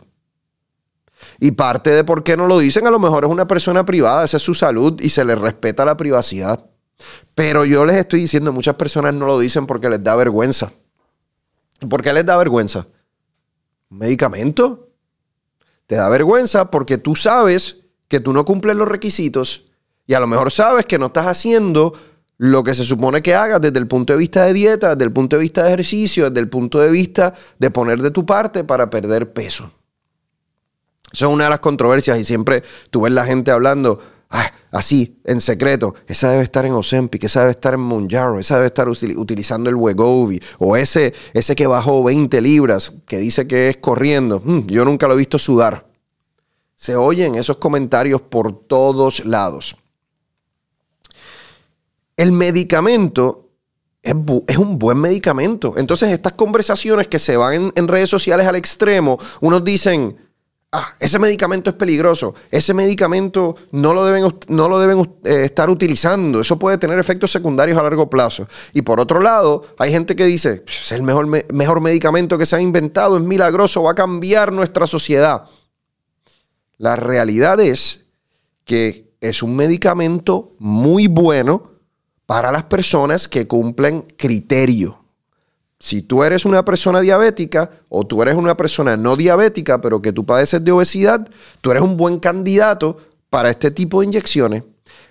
Y 1.38 1.52
parte 1.52 1.90
de 1.90 2.04
por 2.04 2.24
qué 2.24 2.36
no 2.36 2.46
lo 2.46 2.58
dicen, 2.58 2.86
a 2.86 2.90
lo 2.90 2.98
mejor 2.98 3.24
es 3.24 3.30
una 3.30 3.46
persona 3.46 3.84
privada, 3.84 4.24
esa 4.24 4.38
es 4.38 4.42
su 4.42 4.54
salud 4.54 5.00
y 5.00 5.08
se 5.08 5.24
les 5.24 5.38
respeta 5.38 5.84
la 5.84 5.96
privacidad. 5.96 6.71
Pero 7.34 7.64
yo 7.64 7.84
les 7.84 7.96
estoy 7.96 8.20
diciendo, 8.20 8.52
muchas 8.52 8.74
personas 8.74 9.14
no 9.14 9.26
lo 9.26 9.38
dicen 9.38 9.66
porque 9.66 9.88
les 9.88 10.02
da 10.02 10.14
vergüenza. 10.16 10.72
¿Por 11.88 12.02
qué 12.02 12.12
les 12.12 12.26
da 12.26 12.36
vergüenza? 12.36 12.86
¿Un 13.90 13.98
medicamento? 13.98 14.88
Te 15.86 15.96
da 15.96 16.08
vergüenza 16.08 16.70
porque 16.70 16.98
tú 16.98 17.16
sabes 17.16 17.84
que 18.08 18.20
tú 18.20 18.32
no 18.32 18.44
cumples 18.44 18.76
los 18.76 18.88
requisitos 18.88 19.64
y 20.06 20.14
a 20.14 20.20
lo 20.20 20.26
mejor 20.26 20.52
sabes 20.52 20.86
que 20.86 20.98
no 20.98 21.06
estás 21.06 21.26
haciendo 21.26 21.94
lo 22.38 22.64
que 22.64 22.74
se 22.74 22.84
supone 22.84 23.22
que 23.22 23.34
hagas 23.34 23.60
desde 23.60 23.78
el 23.78 23.86
punto 23.86 24.12
de 24.12 24.18
vista 24.18 24.44
de 24.44 24.52
dieta, 24.52 24.94
desde 24.94 25.04
el 25.04 25.12
punto 25.12 25.36
de 25.36 25.42
vista 25.42 25.62
de 25.62 25.68
ejercicio, 25.68 26.28
desde 26.28 26.40
el 26.40 26.48
punto 26.48 26.80
de 26.80 26.90
vista 26.90 27.34
de 27.58 27.70
poner 27.70 28.02
de 28.02 28.10
tu 28.10 28.26
parte 28.26 28.64
para 28.64 28.90
perder 28.90 29.32
peso. 29.32 29.70
Eso 31.12 31.26
es 31.26 31.32
una 31.32 31.44
de 31.44 31.50
las 31.50 31.60
controversias 31.60 32.18
y 32.18 32.24
siempre 32.24 32.62
tú 32.90 33.02
ves 33.02 33.12
la 33.12 33.26
gente 33.26 33.50
hablando 33.50 34.00
ah, 34.32 34.52
así, 34.72 35.20
en 35.24 35.40
secreto. 35.40 35.94
Esa 36.06 36.30
debe 36.30 36.42
estar 36.42 36.66
en 36.66 36.72
Ozempic, 36.72 37.22
esa 37.24 37.40
debe 37.40 37.52
estar 37.52 37.74
en 37.74 37.80
Monjaro, 37.80 38.40
esa 38.40 38.56
debe 38.56 38.66
estar 38.66 38.88
utilizando 38.88 39.70
el 39.70 39.76
Wegovy 39.76 40.40
o 40.58 40.76
ese, 40.76 41.14
ese 41.32 41.54
que 41.54 41.66
bajó 41.66 42.02
20 42.02 42.40
libras 42.40 42.92
que 43.06 43.18
dice 43.18 43.46
que 43.46 43.68
es 43.68 43.76
corriendo. 43.76 44.42
Mm, 44.44 44.66
yo 44.66 44.84
nunca 44.84 45.06
lo 45.06 45.14
he 45.14 45.18
visto 45.18 45.38
sudar. 45.38 45.86
Se 46.74 46.96
oyen 46.96 47.36
esos 47.36 47.58
comentarios 47.58 48.20
por 48.20 48.66
todos 48.66 49.24
lados 49.24 49.76
el 52.16 52.32
medicamento 52.32 53.48
es, 54.02 54.14
un 54.58 54.78
buen 54.78 54.98
medicamento. 54.98 55.74
Entonces, 55.76 56.10
estas 56.10 56.32
conversaciones 56.32 57.08
que 57.08 57.18
se 57.18 57.36
van 57.36 57.72
en, 57.74 57.88
redes 57.88 58.10
sociales 58.10 58.46
al 58.46 58.56
extremo, 58.56 59.18
unos 59.40 59.64
dicen, 59.64 60.16
ah, 60.72 60.94
ese 60.98 61.18
medicamento 61.18 61.70
es 61.70 61.76
peligroso, 61.76 62.34
ese 62.50 62.74
medicamento 62.74 63.56
no 63.70 63.94
lo 63.94 64.04
deben, 64.04 64.34
no 64.48 64.68
lo 64.68 64.78
deben 64.80 65.00
eh, 65.24 65.44
estar 65.44 65.70
utilizando, 65.70 66.40
eso 66.40 66.58
puede 66.58 66.78
tener 66.78 66.98
efectos 66.98 67.30
secundarios 67.30 67.78
a 67.78 67.82
largo 67.82 68.10
plazo. 68.10 68.48
Y 68.72 68.82
por 68.82 68.98
otro 68.98 69.20
lado, 69.20 69.64
hay 69.78 69.92
gente 69.92 70.16
que 70.16 70.24
dice, 70.24 70.64
es 70.66 70.92
el 70.92 71.02
mejor, 71.02 71.26
mejor 71.52 71.80
medicamento 71.80 72.38
que 72.38 72.46
se 72.46 72.56
ha 72.56 72.60
inventado, 72.60 73.16
es 73.16 73.22
milagroso, 73.22 73.82
va 73.82 73.92
a 73.92 73.94
cambiar 73.94 74.52
nuestra 74.52 74.86
sociedad. 74.86 75.44
La 76.78 76.96
realidad 76.96 77.60
es 77.60 78.06
que 78.64 79.12
es 79.20 79.42
un 79.42 79.54
medicamento 79.54 80.56
muy 80.58 81.06
bueno, 81.06 81.72
para 82.32 82.50
las 82.50 82.64
personas 82.64 83.28
que 83.28 83.46
cumplen 83.46 84.06
criterio. 84.16 85.01
Si 85.82 86.00
tú 86.00 86.22
eres 86.22 86.44
una 86.44 86.64
persona 86.64 87.00
diabética 87.00 87.68
o 87.88 88.06
tú 88.06 88.22
eres 88.22 88.36
una 88.36 88.56
persona 88.56 88.96
no 88.96 89.16
diabética, 89.16 89.80
pero 89.80 90.00
que 90.00 90.12
tú 90.12 90.24
padeces 90.24 90.64
de 90.64 90.70
obesidad, 90.70 91.28
tú 91.60 91.72
eres 91.72 91.82
un 91.82 91.96
buen 91.96 92.20
candidato 92.20 92.98
para 93.28 93.50
este 93.50 93.72
tipo 93.72 93.98
de 93.98 94.06
inyecciones. 94.06 94.62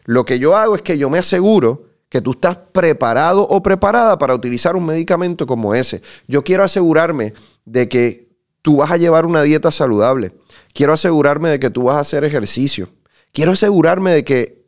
Lo 0.06 0.24
que 0.24 0.40
yo 0.40 0.56
hago 0.56 0.75
es 0.75 0.82
que 0.82 0.98
yo 0.98 1.10
me 1.10 1.20
aseguro 1.20 1.88
que 2.08 2.22
tú 2.22 2.32
estás 2.32 2.56
preparado 2.72 3.46
o 3.46 3.62
preparada 3.62 4.18
para 4.18 4.34
utilizar 4.34 4.78
un 4.78 4.86
medicamento 4.86 5.46
como 5.46 5.75
ese. 5.75 6.01
Yo 6.30 6.42
quiero 6.42 6.63
asegurarme 6.63 7.34
de 7.66 7.90
que 7.90 8.30
tú 8.62 8.78
vas 8.78 8.92
a 8.92 8.98
llevar 8.98 9.25
una 9.25 9.42
dieta 9.42 9.74
saludable. 9.74 10.32
Quiero 10.74 10.94
asegurarme 10.94 11.50
de 11.50 11.60
que 11.60 11.70
tú 11.70 11.84
vas 11.84 11.98
a 11.98 12.00
hacer 12.00 12.24
ejercicio. 12.24 12.88
Quiero 13.34 13.51
asegurarme 13.51 14.12
de 14.13 14.24
que 14.24 14.63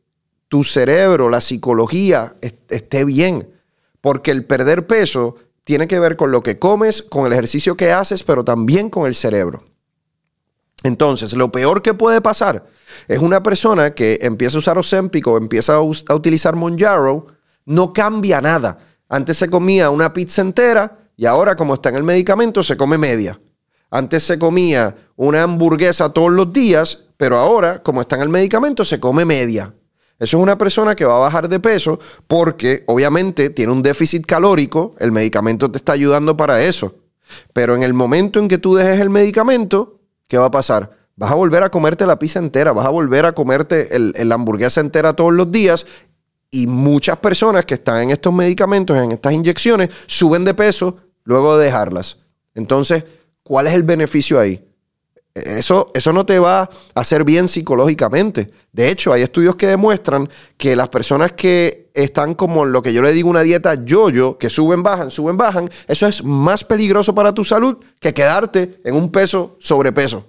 tu 0.50 0.66
cerebro, 0.66 1.30
la 1.30 1.40
psicología 1.40 2.36
esté 2.42 3.06
bien. 3.06 3.48
Porque 4.02 4.32
el 4.32 4.44
perder 4.44 4.86
peso 4.86 5.38
tiene 5.64 5.88
que 5.88 6.00
ver 6.00 6.16
con 6.18 6.32
lo 6.32 6.42
que 6.42 6.60
comes, 6.60 7.02
con 7.02 7.26
el 7.26 7.34
ejercicio 7.34 7.78
que 7.78 7.92
haces, 7.92 8.24
pero 8.24 8.44
también 8.44 8.90
con 8.90 9.08
el 9.08 9.16
cerebro. 9.16 9.64
Entonces, 10.84 11.34
lo 11.34 11.52
peor 11.52 11.82
que 11.82 11.94
puede 11.94 12.20
pasar 12.20 12.66
es 13.08 13.20
una 13.20 13.42
persona 13.42 13.94
que 13.94 14.20
empieza 14.22 14.58
a 14.58 14.60
usar 14.60 14.78
Ozempic 14.78 15.26
o 15.28 15.38
empieza 15.38 15.76
a, 15.76 15.78
a 15.78 16.16
utilizar 16.16 16.56
Monjaro, 16.56 17.28
no 17.66 17.94
cambia 17.94 18.42
nada. 18.42 18.78
Antes 19.08 19.38
se 19.38 19.50
comía 19.50 19.90
una 19.90 20.12
pizza 20.12 20.42
entera 20.42 20.98
y 21.16 21.26
ahora, 21.26 21.56
como 21.56 21.76
está 21.76 21.90
en 21.90 21.96
el 21.96 22.04
medicamento, 22.04 22.64
se 22.64 22.76
come 22.76 22.98
media. 22.98 23.40
Antes 23.90 24.24
se 24.24 24.40
comía 24.40 24.96
una 25.16 25.44
hamburguesa 25.44 26.10
todos 26.10 26.32
los 26.32 26.52
días, 26.52 27.04
pero 27.16 27.38
ahora, 27.38 27.82
como 27.84 28.02
está 28.02 28.16
en 28.16 28.24
el 28.24 28.30
medicamento, 28.30 28.84
se 28.84 29.00
come 29.00 29.24
media. 29.24 29.74
Eso 30.20 30.38
es 30.38 30.44
una 30.44 30.58
persona 30.58 30.96
que 30.96 31.06
va 31.06 31.18
a 31.18 31.20
bajar 31.20 31.50
de 31.50 31.60
peso 31.60 32.00
porque 32.28 32.84
obviamente 32.88 33.50
tiene 33.50 33.72
un 33.72 33.82
déficit 33.82 34.26
calórico, 34.26 34.96
el 35.00 35.12
medicamento 35.12 35.70
te 35.72 35.78
está 35.78 35.94
ayudando 35.94 36.38
para 36.38 36.62
eso. 36.62 36.96
Pero 37.52 37.76
en 37.76 37.84
el 37.84 37.94
momento 37.94 38.40
en 38.40 38.48
que 38.48 38.58
tú 38.58 38.76
dejes 38.76 39.00
el 39.00 39.10
medicamento, 39.10 40.00
¿qué 40.28 40.38
va 40.38 40.46
a 40.46 40.52
pasar? 40.52 40.92
Vas 41.16 41.32
a 41.32 41.36
volver 41.36 41.64
a 41.64 41.70
comerte 41.70 42.06
la 42.06 42.20
pizza 42.20 42.40
entera, 42.40 42.72
vas 42.72 42.86
a 42.86 42.90
volver 42.90 43.26
a 43.26 43.34
comerte 43.34 43.90
la 44.00 44.36
hamburguesa 44.36 44.82
entera 44.82 45.14
todos 45.14 45.34
los 45.34 45.52
días 45.52 45.86
y 46.50 46.68
muchas 46.68 47.18
personas 47.18 47.66
que 47.66 47.76
están 47.76 48.04
en 48.04 48.12
estos 48.12 48.34
medicamentos, 48.34 48.98
en 48.98 49.12
estas 49.12 49.34
inyecciones, 49.34 49.90
suben 50.06 50.44
de 50.46 50.54
peso 50.54 50.98
luego 51.24 51.58
de 51.58 51.66
dejarlas. 51.66 52.18
Entonces, 52.56 53.04
¿cuál 53.44 53.68
es 53.68 53.74
el 53.74 53.84
beneficio 53.84 54.40
ahí? 54.40 54.64
Eso, 55.36 55.90
eso 55.96 56.14
no 56.14 56.28
te 56.28 56.38
va 56.38 56.62
a 56.62 56.70
hacer 56.94 57.24
bien 57.24 57.48
psicológicamente. 57.48 58.52
De 58.72 58.90
hecho, 58.90 59.12
hay 59.12 59.24
estudios 59.24 59.56
que 59.56 59.66
demuestran 59.66 60.30
que 60.58 60.76
las 60.76 60.90
personas 60.90 61.32
que 61.32 61.90
están 61.96 62.36
como 62.36 62.66
lo 62.66 62.84
que 62.84 62.94
yo 62.94 63.02
le 63.02 63.14
digo 63.14 63.30
una 63.30 63.42
dieta 63.42 63.84
yo-yo, 63.84 64.38
que 64.38 64.52
suben, 64.52 64.84
bajan, 64.84 65.10
suben, 65.10 65.36
bajan, 65.36 65.70
eso 65.88 66.06
es 66.08 66.24
más 66.24 66.64
peligroso 66.64 67.16
para 67.16 67.34
tu 67.34 67.44
salud 67.44 67.78
que 68.00 68.14
quedarte 68.14 68.80
en 68.84 68.96
un 68.96 69.12
peso 69.12 69.58
sobrepeso. 69.60 70.24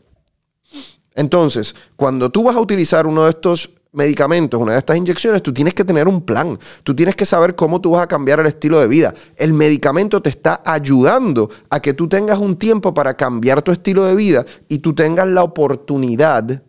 Entonces, 1.14 1.74
cuando 1.96 2.30
tú 2.30 2.42
vas 2.44 2.56
a 2.56 2.60
utilizar 2.60 3.06
uno 3.06 3.24
de 3.24 3.30
estos 3.30 3.70
medicamentos, 3.94 4.60
una 4.60 4.72
de 4.72 4.78
estas 4.78 4.96
inyecciones, 4.96 5.42
tú 5.42 5.52
tienes 5.52 5.74
que 5.74 5.84
tener 5.84 6.08
un 6.08 6.22
plan. 6.22 6.58
Tú 6.82 6.94
tienes 6.94 7.16
que 7.16 7.24
saber 7.24 7.54
cómo 7.54 7.80
tú 7.80 7.92
vas 7.92 8.02
a 8.02 8.08
cambiar 8.08 8.40
el 8.40 8.46
estilo 8.46 8.80
de 8.80 8.88
vida. 8.88 9.14
El 9.36 9.52
medicamento 9.52 10.20
te 10.20 10.30
está 10.30 10.62
ayudando 10.64 11.50
a 11.70 11.80
que 11.80 11.94
tú 11.94 12.08
tengas 12.08 12.38
un 12.38 12.56
tiempo 12.56 12.92
para 12.92 13.16
cambiar 13.16 13.62
tu 13.62 13.72
estilo 13.72 14.04
de 14.04 14.14
vida 14.14 14.44
y 14.68 14.78
tú 14.78 14.94
tengas 14.94 15.28
la 15.28 15.42
oportunidad 15.42 16.62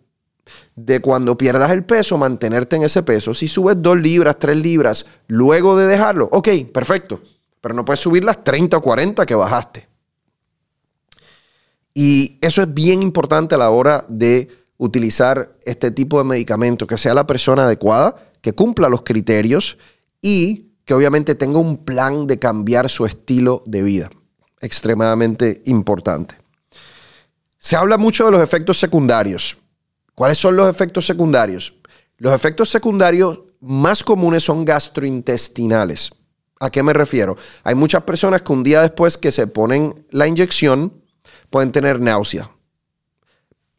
de 0.75 0.99
cuando 0.99 1.37
pierdas 1.37 1.71
el 1.71 1.83
peso, 1.83 2.17
mantenerte 2.17 2.75
en 2.75 2.83
ese 2.83 3.03
peso. 3.03 3.33
Si 3.33 3.47
subes 3.47 3.81
dos 3.81 3.97
libras, 3.97 4.37
tres 4.37 4.57
libras, 4.57 5.05
luego 5.27 5.77
de 5.77 5.87
dejarlo, 5.87 6.29
ok, 6.31 6.49
perfecto. 6.71 7.21
Pero 7.61 7.73
no 7.73 7.83
puedes 7.83 7.99
subir 7.99 8.23
las 8.23 8.43
30 8.43 8.77
o 8.77 8.81
40 8.81 9.25
que 9.25 9.35
bajaste. 9.35 9.87
Y 11.93 12.37
eso 12.41 12.61
es 12.61 12.73
bien 12.73 13.01
importante 13.01 13.55
a 13.55 13.57
la 13.57 13.69
hora 13.69 14.05
de 14.09 14.49
utilizar 14.77 15.55
este 15.63 15.91
tipo 15.91 16.17
de 16.17 16.25
medicamento, 16.25 16.87
que 16.87 16.97
sea 16.97 17.13
la 17.13 17.27
persona 17.27 17.65
adecuada, 17.65 18.15
que 18.41 18.53
cumpla 18.53 18.89
los 18.89 19.03
criterios 19.03 19.77
y 20.21 20.73
que 20.85 20.93
obviamente 20.93 21.35
tenga 21.35 21.59
un 21.59 21.83
plan 21.83 22.27
de 22.27 22.39
cambiar 22.39 22.89
su 22.89 23.05
estilo 23.05 23.63
de 23.65 23.83
vida. 23.83 24.09
Extremadamente 24.61 25.61
importante. 25.65 26.37
Se 27.57 27.75
habla 27.75 27.97
mucho 27.97 28.25
de 28.25 28.31
los 28.31 28.43
efectos 28.43 28.79
secundarios. 28.79 29.57
¿Cuáles 30.13 30.37
son 30.37 30.55
los 30.55 30.69
efectos 30.69 31.05
secundarios? 31.05 31.73
Los 32.17 32.33
efectos 32.33 32.69
secundarios 32.69 33.43
más 33.59 34.03
comunes 34.03 34.43
son 34.43 34.63
gastrointestinales. 34.63 36.11
¿A 36.59 36.69
qué 36.69 36.83
me 36.83 36.93
refiero? 36.93 37.35
Hay 37.63 37.75
muchas 37.75 38.03
personas 38.03 38.43
que 38.43 38.53
un 38.53 38.63
día 38.63 38.81
después 38.81 39.17
que 39.17 39.31
se 39.31 39.47
ponen 39.47 40.05
la 40.11 40.27
inyección 40.27 41.01
pueden 41.49 41.71
tener 41.71 41.99
náusea, 41.99 42.49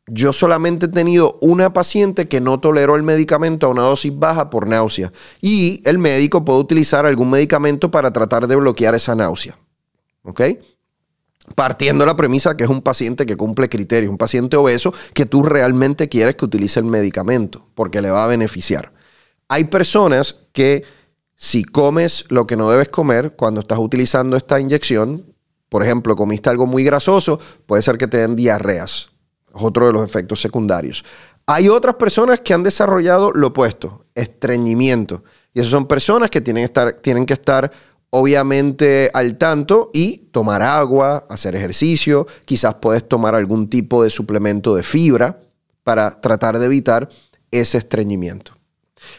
yo 0.06 0.32
solamente 0.32 0.86
he 0.86 0.88
tenido 0.88 1.38
una 1.40 1.72
paciente 1.72 2.28
que 2.28 2.40
no 2.40 2.60
toleró 2.60 2.94
el 2.94 3.02
medicamento 3.02 3.66
a 3.66 3.70
una 3.70 3.82
dosis 3.82 4.16
baja 4.16 4.50
por 4.50 4.68
náusea 4.68 5.12
y 5.40 5.82
el 5.84 5.98
médico 5.98 6.44
puede 6.44 6.60
utilizar 6.60 7.06
algún 7.06 7.30
medicamento 7.30 7.90
para 7.90 8.12
tratar 8.12 8.46
de 8.46 8.56
bloquear 8.56 8.94
esa 8.94 9.16
náusea. 9.16 9.58
¿Ok? 10.22 10.42
Partiendo 11.54 12.04
de 12.04 12.10
la 12.10 12.16
premisa 12.16 12.56
que 12.56 12.64
es 12.64 12.70
un 12.70 12.82
paciente 12.82 13.26
que 13.26 13.36
cumple 13.36 13.68
criterios, 13.68 14.10
un 14.10 14.18
paciente 14.18 14.56
obeso 14.56 14.92
que 15.12 15.26
tú 15.26 15.42
realmente 15.42 16.08
quieres 16.08 16.36
que 16.36 16.44
utilice 16.44 16.80
el 16.80 16.86
medicamento 16.86 17.66
porque 17.74 18.00
le 18.00 18.10
va 18.10 18.24
a 18.24 18.28
beneficiar. 18.28 18.92
Hay 19.48 19.64
personas 19.64 20.36
que 20.52 20.84
si 21.36 21.64
comes 21.64 22.24
lo 22.28 22.46
que 22.46 22.56
no 22.56 22.70
debes 22.70 22.88
comer 22.88 23.34
cuando 23.36 23.60
estás 23.60 23.78
utilizando 23.78 24.36
esta 24.36 24.60
inyección, 24.60 25.34
por 25.68 25.82
ejemplo, 25.82 26.16
comiste 26.16 26.48
algo 26.48 26.66
muy 26.66 26.84
grasoso, 26.84 27.40
puede 27.66 27.82
ser 27.82 27.98
que 27.98 28.06
te 28.06 28.18
den 28.18 28.36
diarreas. 28.36 29.15
Es 29.56 29.62
otro 29.62 29.86
de 29.86 29.92
los 29.92 30.04
efectos 30.04 30.40
secundarios. 30.40 31.04
Hay 31.46 31.68
otras 31.68 31.94
personas 31.94 32.40
que 32.40 32.52
han 32.52 32.62
desarrollado 32.62 33.32
lo 33.32 33.48
opuesto, 33.48 34.04
estreñimiento. 34.14 35.22
Y 35.54 35.60
esas 35.60 35.70
son 35.70 35.86
personas 35.86 36.30
que 36.30 36.40
tienen, 36.40 36.64
estar, 36.64 36.94
tienen 36.94 37.24
que 37.24 37.34
estar 37.34 37.70
obviamente 38.10 39.10
al 39.12 39.36
tanto 39.36 39.90
y 39.92 40.28
tomar 40.30 40.62
agua, 40.62 41.26
hacer 41.28 41.54
ejercicio, 41.54 42.26
quizás 42.44 42.76
puedes 42.76 43.06
tomar 43.06 43.34
algún 43.34 43.68
tipo 43.68 44.02
de 44.02 44.10
suplemento 44.10 44.74
de 44.74 44.82
fibra 44.82 45.38
para 45.82 46.20
tratar 46.20 46.58
de 46.58 46.66
evitar 46.66 47.08
ese 47.50 47.78
estreñimiento. 47.78 48.52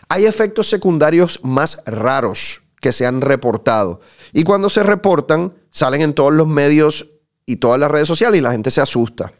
Hay 0.09 0.25
efectos 0.25 0.67
secundarios 0.67 1.39
más 1.43 1.79
raros 1.85 2.63
que 2.81 2.91
se 2.91 3.05
han 3.05 3.21
reportado 3.21 4.01
y 4.33 4.43
cuando 4.43 4.69
se 4.69 4.83
reportan 4.83 5.53
salen 5.71 6.01
en 6.01 6.13
todos 6.13 6.33
los 6.33 6.47
medios 6.47 7.07
y 7.45 7.57
todas 7.57 7.79
las 7.79 7.89
redes 7.89 8.07
sociales 8.07 8.39
y 8.39 8.41
la 8.41 8.51
gente 8.51 8.71
se 8.71 8.81
asusta. 8.81 9.31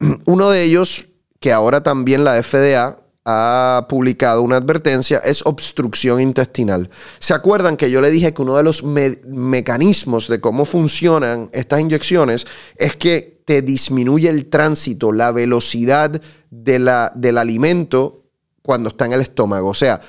Uno 0.24 0.50
de 0.50 0.62
ellos, 0.62 1.06
que 1.38 1.52
ahora 1.52 1.82
también 1.82 2.24
la 2.24 2.42
FDA 2.42 2.98
ha 3.24 3.86
publicado 3.88 4.42
una 4.42 4.56
advertencia 4.56 5.18
es 5.18 5.42
obstrucción 5.44 6.20
intestinal. 6.20 6.88
¿Se 7.18 7.34
acuerdan 7.34 7.76
que 7.76 7.90
yo 7.90 8.00
le 8.00 8.10
dije 8.10 8.32
que 8.32 8.42
uno 8.42 8.56
de 8.56 8.62
los 8.62 8.82
mecanismos 8.82 10.26
de 10.28 10.40
cómo 10.40 10.64
funcionan 10.64 11.50
estas 11.52 11.80
inyecciones 11.80 12.46
es 12.76 12.96
que 12.96 13.42
te 13.44 13.62
disminuye 13.62 14.28
el 14.28 14.46
tránsito, 14.46 15.12
la 15.12 15.32
velocidad 15.32 16.20
de 16.50 16.78
la, 16.78 17.12
del 17.14 17.36
alimento 17.36 18.24
cuando 18.62 18.88
está 18.88 19.04
en 19.04 19.12
el 19.12 19.20
estómago? 19.20 19.68
O 19.68 19.74
sea, 19.74 20.00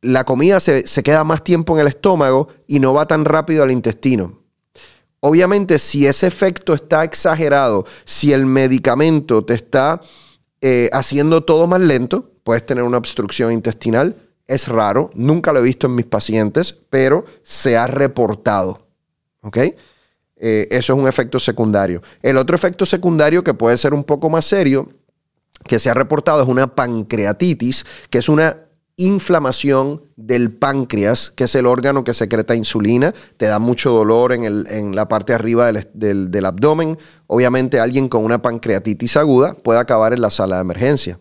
la 0.00 0.24
comida 0.24 0.60
se, 0.60 0.86
se 0.86 1.02
queda 1.02 1.24
más 1.24 1.42
tiempo 1.42 1.74
en 1.74 1.80
el 1.80 1.88
estómago 1.88 2.48
y 2.68 2.78
no 2.78 2.94
va 2.94 3.06
tan 3.06 3.24
rápido 3.24 3.64
al 3.64 3.72
intestino. 3.72 4.43
Obviamente, 5.26 5.78
si 5.78 6.06
ese 6.06 6.26
efecto 6.26 6.74
está 6.74 7.02
exagerado, 7.02 7.86
si 8.04 8.34
el 8.34 8.44
medicamento 8.44 9.42
te 9.42 9.54
está 9.54 10.02
eh, 10.60 10.90
haciendo 10.92 11.42
todo 11.42 11.66
más 11.66 11.80
lento, 11.80 12.30
puedes 12.42 12.66
tener 12.66 12.84
una 12.84 12.98
obstrucción 12.98 13.50
intestinal. 13.50 14.16
Es 14.46 14.68
raro, 14.68 15.10
nunca 15.14 15.50
lo 15.54 15.60
he 15.60 15.62
visto 15.62 15.86
en 15.86 15.94
mis 15.94 16.04
pacientes, 16.04 16.76
pero 16.90 17.24
se 17.42 17.74
ha 17.74 17.86
reportado. 17.86 18.86
¿Ok? 19.40 19.56
Eh, 19.56 20.68
eso 20.70 20.92
es 20.92 20.98
un 20.98 21.08
efecto 21.08 21.40
secundario. 21.40 22.02
El 22.20 22.36
otro 22.36 22.54
efecto 22.54 22.84
secundario 22.84 23.42
que 23.42 23.54
puede 23.54 23.78
ser 23.78 23.94
un 23.94 24.04
poco 24.04 24.28
más 24.28 24.44
serio, 24.44 24.90
que 25.66 25.78
se 25.78 25.88
ha 25.88 25.94
reportado, 25.94 26.42
es 26.42 26.48
una 26.48 26.74
pancreatitis, 26.74 27.86
que 28.10 28.18
es 28.18 28.28
una 28.28 28.63
inflamación 28.96 30.02
del 30.16 30.52
páncreas, 30.52 31.30
que 31.30 31.44
es 31.44 31.54
el 31.54 31.66
órgano 31.66 32.04
que 32.04 32.14
secreta 32.14 32.54
insulina, 32.54 33.12
te 33.36 33.46
da 33.46 33.58
mucho 33.58 33.90
dolor 33.90 34.32
en, 34.32 34.94
la 34.94 35.08
parte 35.08 35.32
arriba 35.32 35.72
del, 35.72 36.44
abdomen. 36.44 36.96
Obviamente 37.26 37.80
alguien 37.80 38.08
con 38.08 38.24
una 38.24 38.40
pancreatitis 38.40 39.16
aguda 39.16 39.54
puede 39.54 39.80
acabar 39.80 40.12
en 40.12 40.20
la 40.20 40.30
sala 40.30 40.56
de 40.56 40.62
emergencia. 40.62 41.18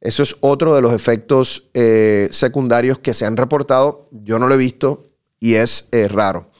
Eso 0.00 0.24
es 0.24 0.34
otro 0.40 0.74
de 0.74 0.82
los 0.82 0.92
efectos 0.92 1.68
eh, 1.74 2.28
secundarios 2.32 2.98
que 2.98 3.14
se 3.14 3.24
han 3.24 3.36
reportado. 3.36 4.08
Yo 4.10 4.40
no 4.40 4.48
lo 4.48 4.54
he 4.54 4.58
visto 4.58 5.10
y 5.38 5.54
es 5.54 5.86
eh, 5.92 6.08
raro. 6.08 6.50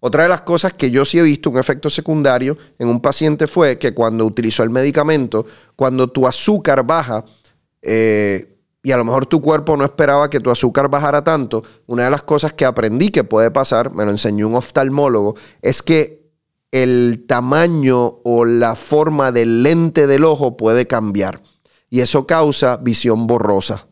Otra 0.00 0.24
de 0.24 0.28
las 0.28 0.42
cosas 0.42 0.72
que 0.72 0.90
yo 0.90 1.04
sí 1.04 1.18
he 1.18 1.22
visto 1.22 1.50
un 1.50 1.58
efecto 1.58 1.90
secundario 1.90 2.58
en 2.78 2.88
un 2.88 3.00
paciente 3.00 3.46
fue 3.46 3.78
que 3.78 3.94
cuando 3.94 4.24
utilizó 4.24 4.64
el 4.64 4.70
medicamento, 4.70 5.46
cuando 5.76 6.08
tu 6.08 6.26
azúcar 6.26 6.84
baja, 6.84 7.24
eh, 7.82 8.57
y 8.82 8.92
a 8.92 8.96
lo 8.96 9.04
mejor 9.04 9.26
tu 9.26 9.40
cuerpo 9.40 9.76
no 9.76 9.84
esperaba 9.84 10.30
que 10.30 10.40
tu 10.40 10.50
azúcar 10.50 10.88
bajara 10.88 11.24
tanto, 11.24 11.64
una 11.86 12.04
de 12.04 12.10
las 12.10 12.22
cosas 12.22 12.52
que 12.52 12.64
aprendí 12.64 13.10
que 13.10 13.24
puede 13.24 13.50
pasar, 13.50 13.92
me 13.92 14.04
lo 14.04 14.10
enseñó 14.10 14.48
un 14.48 14.54
oftalmólogo, 14.54 15.34
es 15.62 15.82
que 15.82 16.28
el 16.70 17.24
tamaño 17.26 18.20
o 18.24 18.44
la 18.44 18.76
forma 18.76 19.32
del 19.32 19.62
lente 19.62 20.06
del 20.06 20.24
ojo 20.24 20.56
puede 20.56 20.86
cambiar. 20.86 21.42
Y 21.90 22.00
eso 22.00 22.26
causa 22.26 22.76
visión 22.76 23.26
borrosa. 23.26 23.88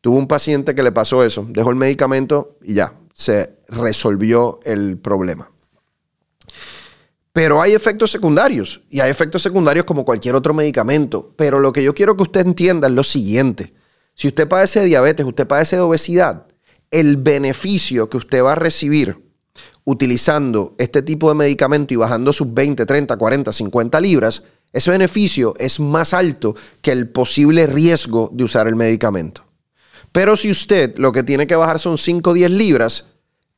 Tuve 0.00 0.16
un 0.18 0.28
paciente 0.28 0.74
que 0.74 0.82
le 0.82 0.92
pasó 0.92 1.22
eso, 1.24 1.46
dejó 1.48 1.70
el 1.70 1.76
medicamento 1.76 2.56
y 2.62 2.74
ya, 2.74 2.94
se 3.12 3.58
resolvió 3.68 4.60
el 4.64 4.98
problema. 4.98 5.50
Pero 7.32 7.60
hay 7.60 7.74
efectos 7.74 8.10
secundarios 8.10 8.80
y 8.88 9.00
hay 9.00 9.10
efectos 9.10 9.42
secundarios 9.42 9.84
como 9.84 10.06
cualquier 10.06 10.34
otro 10.34 10.54
medicamento. 10.54 11.34
Pero 11.36 11.58
lo 11.58 11.70
que 11.70 11.82
yo 11.82 11.94
quiero 11.94 12.16
que 12.16 12.22
usted 12.22 12.46
entienda 12.46 12.88
es 12.88 12.94
lo 12.94 13.04
siguiente. 13.04 13.74
Si 14.16 14.28
usted 14.28 14.48
padece 14.48 14.80
de 14.80 14.86
diabetes, 14.86 15.26
usted 15.26 15.46
padece 15.46 15.76
de 15.76 15.82
obesidad, 15.82 16.46
el 16.90 17.18
beneficio 17.18 18.08
que 18.08 18.16
usted 18.16 18.42
va 18.42 18.52
a 18.52 18.56
recibir 18.56 19.22
utilizando 19.84 20.74
este 20.78 21.02
tipo 21.02 21.28
de 21.28 21.34
medicamento 21.34 21.92
y 21.92 21.98
bajando 21.98 22.32
sus 22.32 22.52
20, 22.52 22.86
30, 22.86 23.14
40, 23.14 23.52
50 23.52 24.00
libras, 24.00 24.42
ese 24.72 24.90
beneficio 24.90 25.52
es 25.58 25.78
más 25.78 26.14
alto 26.14 26.56
que 26.80 26.92
el 26.92 27.10
posible 27.10 27.66
riesgo 27.66 28.30
de 28.32 28.44
usar 28.44 28.68
el 28.68 28.74
medicamento. 28.74 29.44
Pero 30.12 30.34
si 30.34 30.50
usted 30.50 30.96
lo 30.96 31.12
que 31.12 31.22
tiene 31.22 31.46
que 31.46 31.54
bajar 31.54 31.78
son 31.78 31.98
5 31.98 32.30
o 32.30 32.32
10 32.32 32.50
libras, 32.52 33.04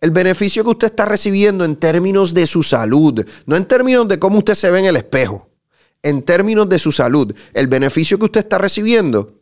el 0.01 0.11
beneficio 0.11 0.65
que 0.65 0.71
usted 0.71 0.89
está 0.89 1.05
recibiendo 1.05 1.65
en 1.65 1.77
términos 1.77 2.35
de 2.35 2.49
su 2.49 2.65
salud, 2.65 3.25
no 3.47 3.55
en 3.55 3.65
términos 3.65 4.09
de 4.09 4.19
cómo 4.19 4.39
usted 4.39 4.55
se 4.55 4.71
ve 4.71 4.81
en 4.81 4.87
el 4.87 4.97
espejo, 4.97 5.49
en 6.03 6.23
términos 6.23 6.69
de 6.69 6.81
su 6.81 6.91
salud, 6.91 7.33
el 7.55 7.69
beneficio 7.69 8.19
que 8.19 8.25
usted 8.25 8.41
está 8.41 8.59
recibiendo 8.59 9.38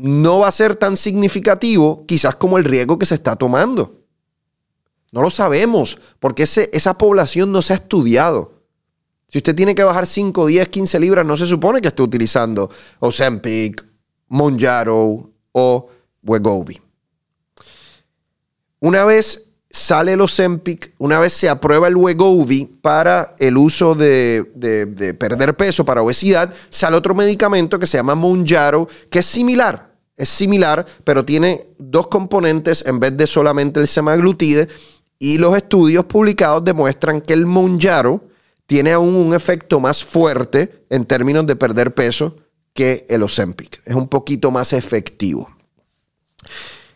no 0.00 0.38
va 0.38 0.48
a 0.48 0.52
ser 0.52 0.76
tan 0.76 0.96
significativo 0.96 2.04
quizás 2.06 2.34
como 2.34 2.56
el 2.56 2.64
riesgo 2.64 2.98
que 2.98 3.04
se 3.04 3.14
está 3.14 3.36
tomando. 3.36 4.00
No 5.12 5.20
lo 5.20 5.30
sabemos 5.30 5.98
porque 6.18 6.44
esa 6.44 6.96
población 6.96 7.52
no 7.52 7.60
se 7.60 7.74
ha 7.74 7.76
estudiado. 7.76 8.54
Si 9.28 9.38
usted 9.38 9.54
tiene 9.54 9.74
que 9.74 9.84
bajar 9.84 10.06
5, 10.06 10.46
10, 10.46 10.68
15 10.70 11.00
libras, 11.00 11.26
no 11.26 11.36
se 11.36 11.46
supone 11.46 11.82
que 11.82 11.88
esté 11.88 12.02
utilizando 12.02 12.70
Ozempic, 13.00 13.84
Monjaro 14.28 15.30
o 15.52 15.88
Wegovy. 16.22 16.80
Una 18.80 19.04
vez 19.04 19.48
sale 19.68 20.14
el 20.14 20.20
Ozempic, 20.22 20.94
una 20.98 21.18
vez 21.18 21.34
se 21.34 21.48
aprueba 21.48 21.88
el 21.88 21.96
Wegovy 21.96 22.64
para 22.64 23.34
el 23.38 23.58
uso 23.58 23.94
de, 23.94 24.50
de 24.54 25.14
perder 25.14 25.56
peso, 25.56 25.84
para 25.84 26.02
obesidad, 26.02 26.52
sale 26.70 26.96
otro 26.96 27.14
medicamento 27.14 27.78
que 27.78 27.86
se 27.86 27.98
llama 27.98 28.14
Monjaro, 28.14 28.88
que 29.10 29.18
es 29.18 29.26
similar 29.26 29.89
es 30.20 30.28
similar, 30.28 30.84
pero 31.02 31.24
tiene 31.24 31.68
dos 31.78 32.08
componentes 32.08 32.84
en 32.86 33.00
vez 33.00 33.16
de 33.16 33.26
solamente 33.26 33.80
el 33.80 33.88
semaglutide. 33.88 34.68
Y 35.18 35.38
los 35.38 35.56
estudios 35.56 36.04
publicados 36.04 36.64
demuestran 36.64 37.20
que 37.20 37.32
el 37.32 37.46
Monjaro 37.46 38.22
tiene 38.66 38.92
aún 38.92 39.14
un 39.14 39.34
efecto 39.34 39.80
más 39.80 40.04
fuerte 40.04 40.84
en 40.90 41.04
términos 41.04 41.46
de 41.46 41.56
perder 41.56 41.94
peso 41.94 42.36
que 42.74 43.06
el 43.08 43.22
Ozempic. 43.22 43.80
Es 43.84 43.94
un 43.94 44.08
poquito 44.08 44.50
más 44.50 44.72
efectivo. 44.72 45.48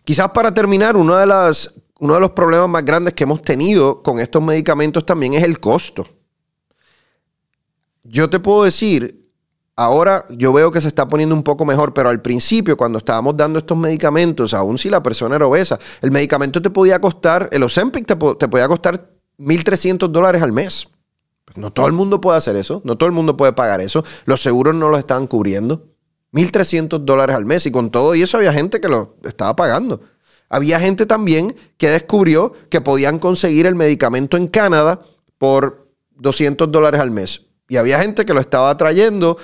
Quizás 0.05 0.29
para 0.33 0.53
terminar, 0.53 0.97
de, 0.97 1.27
las, 1.27 1.75
uno 1.99 2.15
de 2.15 2.21
los 2.21 2.31
problemas 2.33 2.69
más 2.69 2.85
grandes 2.85 3.15
que 3.15 3.25
hemos 3.25 3.43
tenido 3.43 4.03
con 4.03 4.21
estos 4.21 4.43
medicamentos 4.43 5.05
también 5.07 5.35
es 5.35 5.43
el 5.43 5.59
costo. 5.61 6.07
Yo 8.03 8.29
te 8.29 8.39
puedo 8.39 8.65
decir 8.65 9.24
Ahora 9.77 10.25
yo 10.31 10.53
veo 10.53 10.71
que 10.71 10.81
se 10.81 10.87
está 10.87 11.09
poniendo 11.09 11.35
un 11.35 11.43
poco 11.43 11.65
mejor, 11.65 11.93
pero 11.93 12.09
al 12.09 12.23
principio, 12.23 12.77
cuando 12.77 12.99
estábamos 12.99 13.37
dando 13.37 13.59
estos 13.59 13.77
medicamentos, 13.77 14.55
aún 14.55 14.79
si 14.79 14.89
la 14.89 15.03
persona 15.03 15.35
era 15.35 15.47
obesa, 15.47 15.79
el 16.01 16.13
medicamento 16.13 16.63
te 16.63 16.71
podía 16.71 17.01
costar, 17.01 17.49
el 17.51 17.63
Ozempic 17.65 18.07
te, 18.07 18.17
podía 18.17 18.69
costar 18.69 19.11
1.300 19.39 20.09
dólares 20.09 20.43
al 20.43 20.53
mes. 20.53 20.87
Pues 21.45 21.59
no 21.59 21.73
todo 21.73 21.89
el 21.89 21.93
mundo 21.93 22.21
puede 22.21 22.39
hacer 22.39 22.55
eso, 22.55 22.83
no 22.85 22.97
todo 22.97 23.09
el 23.09 23.13
mundo 23.13 23.37
puede 23.37 23.53
pagar 23.53 23.81
eso. 23.81 24.05
Los 24.27 24.41
seguros 24.43 24.77
no 24.77 24.89
los 24.89 25.01
estaban 25.01 25.27
cubriendo. 25.27 25.87
1.300 26.33 27.01
dólares 27.01 27.35
al 27.35 27.45
mes 27.45 27.67
y 27.67 27.73
con 27.73 27.91
todo 27.91 28.15
y 28.15 28.23
eso 28.23 28.37
había 28.39 28.53
gente 28.53 28.81
que 28.81 28.89
lo 28.89 29.17
estaba 29.25 29.57
pagando. 29.57 30.01
Había 30.49 30.79
gente 30.79 31.05
también 31.05 31.57
que 31.79 31.89
descubrió 31.89 32.53
que 32.71 32.81
podían 32.81 33.19
conseguir 33.19 33.67
el 33.67 33.75
medicamento 33.75 34.37
en 34.37 34.47
Canadá 34.47 35.01
por 35.39 35.89
200 36.17 36.71
dólares 36.71 37.01
al 37.01 37.11
mes. 37.11 37.43
Y 37.69 37.77
había 37.77 38.01
gente 38.01 38.25
que 38.27 38.35
lo 38.35 38.41
estaba 38.41 38.77
trayendo 38.77 39.39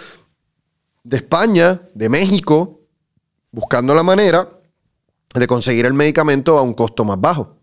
de 1.02 1.16
España, 1.16 1.82
de 1.94 2.08
México, 2.08 2.80
buscando 3.50 3.94
la 3.94 4.02
manera 4.02 4.48
de 5.34 5.46
conseguir 5.46 5.86
el 5.86 5.94
medicamento 5.94 6.58
a 6.58 6.62
un 6.62 6.74
costo 6.74 7.04
más 7.04 7.20
bajo. 7.20 7.56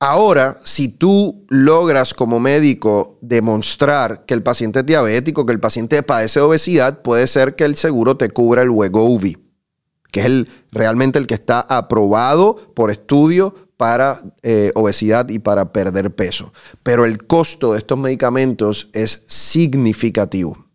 Ahora, 0.00 0.60
si 0.62 0.88
tú 0.88 1.44
logras 1.48 2.14
como 2.14 2.38
médico 2.38 3.18
demostrar 3.20 4.24
que 4.26 4.34
el 4.34 4.44
paciente 4.44 4.80
es 4.80 4.86
diabético, 4.86 5.44
que 5.44 5.52
el 5.52 5.58
paciente 5.58 6.04
padece 6.04 6.38
de 6.38 6.46
obesidad, 6.46 7.02
puede 7.02 7.26
ser 7.26 7.56
que 7.56 7.64
el 7.64 7.74
seguro 7.74 8.16
te 8.16 8.30
cubra 8.30 8.62
el 8.62 8.70
Wegovy, 8.70 9.38
que 10.12 10.20
es 10.20 10.26
el, 10.26 10.48
realmente 10.70 11.18
el 11.18 11.26
que 11.26 11.34
está 11.34 11.60
aprobado 11.60 12.72
por 12.74 12.92
estudio 12.92 13.68
para 13.76 14.20
eh, 14.42 14.70
obesidad 14.76 15.28
y 15.30 15.40
para 15.40 15.72
perder 15.72 16.14
peso. 16.14 16.52
Pero 16.84 17.04
el 17.04 17.26
costo 17.26 17.72
de 17.72 17.78
estos 17.78 17.98
medicamentos 17.98 18.90
es 18.92 19.24
significativo. 19.26 20.67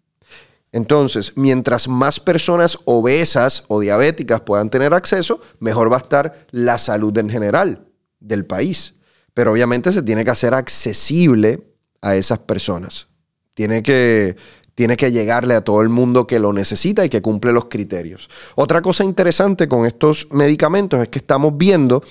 Entonces, 0.74 1.34
mientras 1.36 1.88
más 1.88 2.20
personas 2.20 2.80
obesas 2.86 3.64
o 3.68 3.80
diabéticas 3.80 4.42
puedan 4.42 4.72
tener 4.72 4.94
acceso, 4.96 5.40
mejor 5.60 5.92
va 5.92 5.98
a 5.98 6.02
estar 6.02 6.48
la 6.50 6.80
salud 6.80 7.16
en 7.20 7.30
general 7.30 7.86
del 8.20 8.46
país. 8.46 8.96
Pero 9.36 9.52
obviamente 9.52 9.94
se 9.94 10.02
tiene 10.02 10.26
que 10.26 10.32
hacer 10.32 10.56
accesible 10.56 11.62
a 12.02 12.16
esas 12.16 12.40
personas. 12.40 13.08
Tiene 13.54 13.84
que, 13.84 14.36
tiene 14.74 14.98
que 14.98 15.12
llegarle 15.12 15.54
a 15.54 15.64
todo 15.64 15.84
el 15.84 15.90
mundo 15.90 16.26
que 16.26 16.40
lo 16.40 16.52
necesita 16.52 17.06
y 17.06 17.10
que 17.10 17.22
cumple 17.22 17.52
los 17.52 17.66
criterios. 17.66 18.28
Otra 18.56 18.82
cosa 18.82 19.04
interesante 19.04 19.68
con 19.68 19.86
estos 19.86 20.28
medicamentos 20.32 21.04
es 21.04 21.10
que 21.10 21.20
estamos 21.20 21.56
viendo 21.56 22.04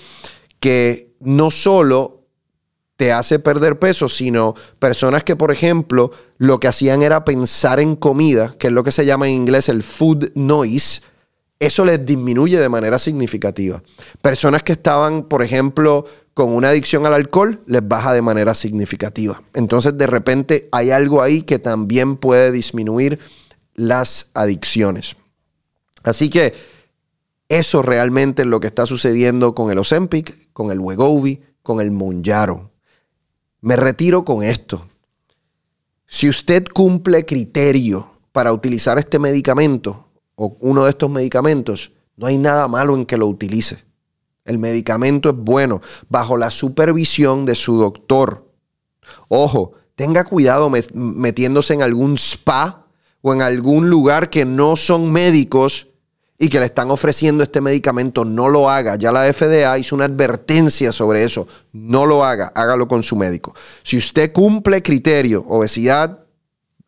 que 0.61 1.17
no 1.19 1.51
solo 1.51 2.22
te 3.03 3.11
hace 3.11 3.41
perder 3.41 3.81
peso, 3.81 4.09
sino 4.09 4.55
personas 4.79 5.25
que, 5.25 5.35
por 5.35 5.51
ejemplo, 5.51 6.13
lo 6.39 6.61
que 6.61 6.69
hacían 6.69 7.03
era 7.03 7.25
pensar 7.25 7.81
en 7.81 7.97
comida, 7.97 8.55
que 8.61 8.69
es 8.69 8.73
lo 8.73 8.85
que 8.85 8.93
se 8.93 9.05
llama 9.05 9.27
en 9.27 9.35
inglés 9.35 9.69
el 9.69 9.83
food 9.83 10.31
noise, 10.37 11.03
eso 11.59 11.85
les 11.85 12.07
disminuye 12.07 12.61
de 12.61 12.69
manera 12.69 13.01
significativa. 13.01 13.83
Personas 14.21 14.63
que 14.63 14.75
estaban, 14.75 15.25
por 15.25 15.43
ejemplo, 15.43 16.05
con 16.33 16.51
una 16.51 16.69
adicción 16.69 17.05
al 17.05 17.15
alcohol, 17.15 17.61
les 17.67 17.85
baja 17.89 18.13
de 18.13 18.23
manera 18.23 18.55
significativa. 18.55 19.43
Entonces, 19.53 19.99
de 19.99 20.07
repente, 20.07 20.69
hay 20.71 20.93
algo 20.93 21.23
ahí 21.23 21.43
que 21.43 21.59
también 21.59 22.17
puede 22.17 22.53
disminuir 22.53 23.19
las 23.75 24.31
adicciones. 24.33 25.17
Así 26.05 26.31
que 26.31 26.55
eso 27.49 27.83
realmente 27.83 28.43
es 28.43 28.49
lo 28.49 28.61
que 28.61 28.69
está 28.69 28.87
sucediendo 28.87 29.57
con 29.57 29.73
el 29.73 29.79
Ozempic, 29.79 30.53
con 30.53 30.71
el 30.71 30.79
Wegovy, 30.79 31.43
con 31.65 31.81
el 31.81 31.91
Monjaro. 31.91 32.72
Me 33.63 33.77
retiro 33.77 34.25
con 34.25 34.43
esto. 34.43 34.89
Si 36.05 36.29
usted 36.29 36.67
cumple 36.67 37.25
criterio 37.25 38.11
para 38.33 38.53
utilizar 38.53 38.99
este 38.99 39.21
medicamento 39.21 40.09
o 40.35 40.57
uno 40.61 40.83
de 40.83 40.91
estos 40.91 41.09
medicamentos, 41.09 41.93
no 42.17 42.27
hay 42.27 42.39
nada 42.39 42.67
malo 42.67 42.97
en 42.97 43.07
que 43.07 43.17
lo 43.17 43.29
utilice. 43.29 43.79
El 44.45 44.59
medicamento 44.59 45.31
es 45.31 45.37
bueno 45.37 45.81
bajo 46.09 46.37
la 46.37 46.51
supervisión 46.51 47.47
de 47.47 47.55
su 47.55 47.77
doctor. 47.79 48.51
Ojo, 49.29 49.75
tenga 49.95 50.25
cuidado 50.25 50.69
metiéndose 50.93 51.75
en 51.75 51.83
algún 51.83 52.19
spa 52.19 52.89
o 53.21 53.33
en 53.33 53.43
algún 53.43 53.89
lugar 53.89 54.29
que 54.29 54.45
no 54.45 54.77
son 54.77 55.13
médicos 55.13 55.87
y 56.43 56.49
que 56.49 56.59
le 56.59 56.67
están 56.67 56.91
ofreciendo 56.91 57.45
este 57.45 57.61
medicamento, 57.61 58.25
no 58.25 58.49
lo 58.49 58.69
haga. 58.69 58.97
Ya 58.97 59.13
la 59.13 59.33
FDA 59.33 59.79
hizo 59.79 59.95
una 59.95 60.07
advertencia 60.07 60.91
sobre 60.91 61.23
eso. 61.23 61.47
No 61.71 62.05
lo 62.05 62.25
haga, 62.25 62.51
hágalo 62.57 62.89
con 62.89 63.05
su 63.05 63.15
médico. 63.15 63.55
Si 63.85 63.97
usted 63.97 64.33
cumple 64.33 64.83
criterio, 64.83 65.45
obesidad 65.47 66.25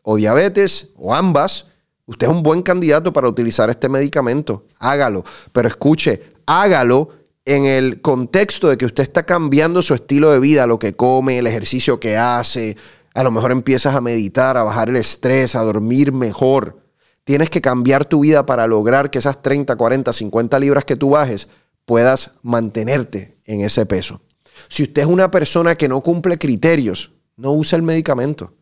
o 0.02 0.16
diabetes 0.16 0.88
o 0.96 1.14
ambas, 1.14 1.68
usted 2.04 2.26
es 2.26 2.32
un 2.32 2.42
buen 2.42 2.62
candidato 2.62 3.12
para 3.12 3.28
utilizar 3.28 3.70
este 3.70 3.88
medicamento. 3.88 4.66
Hágalo. 4.80 5.22
Pero 5.52 5.68
escuche, 5.68 6.24
hágalo 6.46 7.10
en 7.44 7.64
el 7.64 8.00
contexto 8.00 8.68
de 8.68 8.76
que 8.76 8.86
usted 8.86 9.04
está 9.04 9.24
cambiando 9.24 9.82
su 9.82 9.94
estilo 9.94 10.32
de 10.32 10.40
vida, 10.40 10.66
lo 10.66 10.80
que 10.80 10.96
come, 10.96 11.38
el 11.38 11.46
ejercicio 11.46 12.00
que 12.00 12.16
hace. 12.16 12.76
A 13.14 13.22
lo 13.22 13.30
mejor 13.30 13.52
empiezas 13.52 13.94
a 13.94 14.00
meditar, 14.00 14.56
a 14.56 14.64
bajar 14.64 14.88
el 14.88 14.96
estrés, 14.96 15.54
a 15.54 15.62
dormir 15.62 16.10
mejor. 16.10 16.83
Tienes 17.24 17.50
que 17.50 17.60
cambiar 17.60 18.04
tu 18.04 18.20
vida 18.20 18.46
para 18.46 18.66
lograr 18.66 19.10
que 19.10 19.18
esas 19.18 19.40
30, 19.40 19.76
40, 19.76 20.12
50 20.12 20.58
libras 20.58 20.84
que 20.84 20.96
tú 20.96 21.10
bajes 21.10 21.48
puedas 21.86 22.32
mantenerte 22.42 23.38
en 23.44 23.62
ese 23.62 23.86
peso. 23.86 24.20
Si 24.68 24.82
usted 24.82 25.02
es 25.02 25.08
una 25.08 25.30
persona 25.30 25.74
que 25.74 25.88
no 25.88 26.00
cumple 26.02 26.38
criterios, 26.38 27.12
no 27.36 27.52
use 27.52 27.76
el 27.76 27.82
medicamento. 27.82 28.54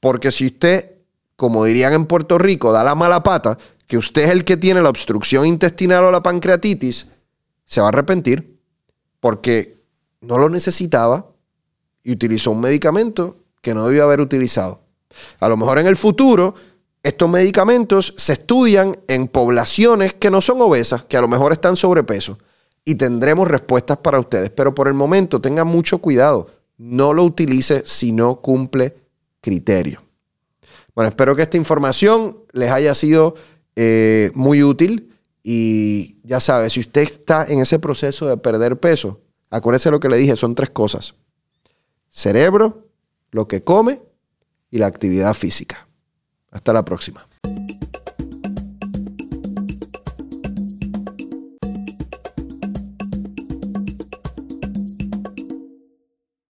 Porque 0.00 0.30
si 0.30 0.46
usted, 0.46 0.92
como 1.36 1.64
dirían 1.64 1.92
en 1.92 2.06
Puerto 2.06 2.38
Rico, 2.38 2.72
da 2.72 2.84
la 2.84 2.94
mala 2.94 3.22
pata, 3.22 3.58
que 3.86 3.98
usted 3.98 4.24
es 4.24 4.30
el 4.30 4.44
que 4.44 4.56
tiene 4.56 4.82
la 4.82 4.90
obstrucción 4.90 5.46
intestinal 5.46 6.04
o 6.04 6.10
la 6.10 6.22
pancreatitis, 6.22 7.06
se 7.64 7.80
va 7.80 7.86
a 7.86 7.90
arrepentir 7.90 8.58
porque 9.20 9.76
no 10.20 10.38
lo 10.38 10.48
necesitaba 10.48 11.26
y 12.02 12.12
utilizó 12.12 12.50
un 12.50 12.60
medicamento 12.60 13.38
que 13.60 13.74
no 13.74 13.86
debió 13.86 14.04
haber 14.04 14.20
utilizado. 14.20 14.82
A 15.40 15.48
lo 15.48 15.56
mejor 15.56 15.78
en 15.78 15.86
el 15.86 15.96
futuro 15.96 16.54
estos 17.06 17.30
medicamentos 17.30 18.14
se 18.16 18.32
estudian 18.32 18.98
en 19.06 19.28
poblaciones 19.28 20.12
que 20.14 20.28
no 20.28 20.40
son 20.40 20.60
obesas, 20.60 21.04
que 21.04 21.16
a 21.16 21.20
lo 21.20 21.28
mejor 21.28 21.52
están 21.52 21.76
sobrepeso, 21.76 22.36
y 22.84 22.96
tendremos 22.96 23.46
respuestas 23.46 23.98
para 23.98 24.18
ustedes. 24.18 24.50
Pero 24.50 24.74
por 24.74 24.88
el 24.88 24.94
momento 24.94 25.40
tengan 25.40 25.68
mucho 25.68 25.98
cuidado. 25.98 26.48
No 26.78 27.14
lo 27.14 27.22
utilice 27.22 27.84
si 27.86 28.10
no 28.10 28.40
cumple 28.40 28.96
criterio. 29.40 30.02
Bueno, 30.96 31.10
espero 31.10 31.36
que 31.36 31.42
esta 31.42 31.56
información 31.56 32.38
les 32.50 32.72
haya 32.72 32.92
sido 32.92 33.36
eh, 33.76 34.32
muy 34.34 34.64
útil. 34.64 35.14
Y 35.44 36.18
ya 36.24 36.40
sabe, 36.40 36.70
si 36.70 36.80
usted 36.80 37.02
está 37.02 37.44
en 37.48 37.60
ese 37.60 37.78
proceso 37.78 38.26
de 38.26 38.36
perder 38.36 38.80
peso, 38.80 39.20
acuérdese 39.48 39.92
lo 39.92 40.00
que 40.00 40.08
le 40.08 40.16
dije, 40.16 40.34
son 40.34 40.56
tres 40.56 40.70
cosas. 40.70 41.14
Cerebro, 42.10 42.88
lo 43.30 43.46
que 43.46 43.62
come 43.62 44.02
y 44.72 44.78
la 44.78 44.88
actividad 44.88 45.34
física. 45.34 45.85
Hasta 46.56 46.72
la 46.72 46.82
próxima. 46.86 47.28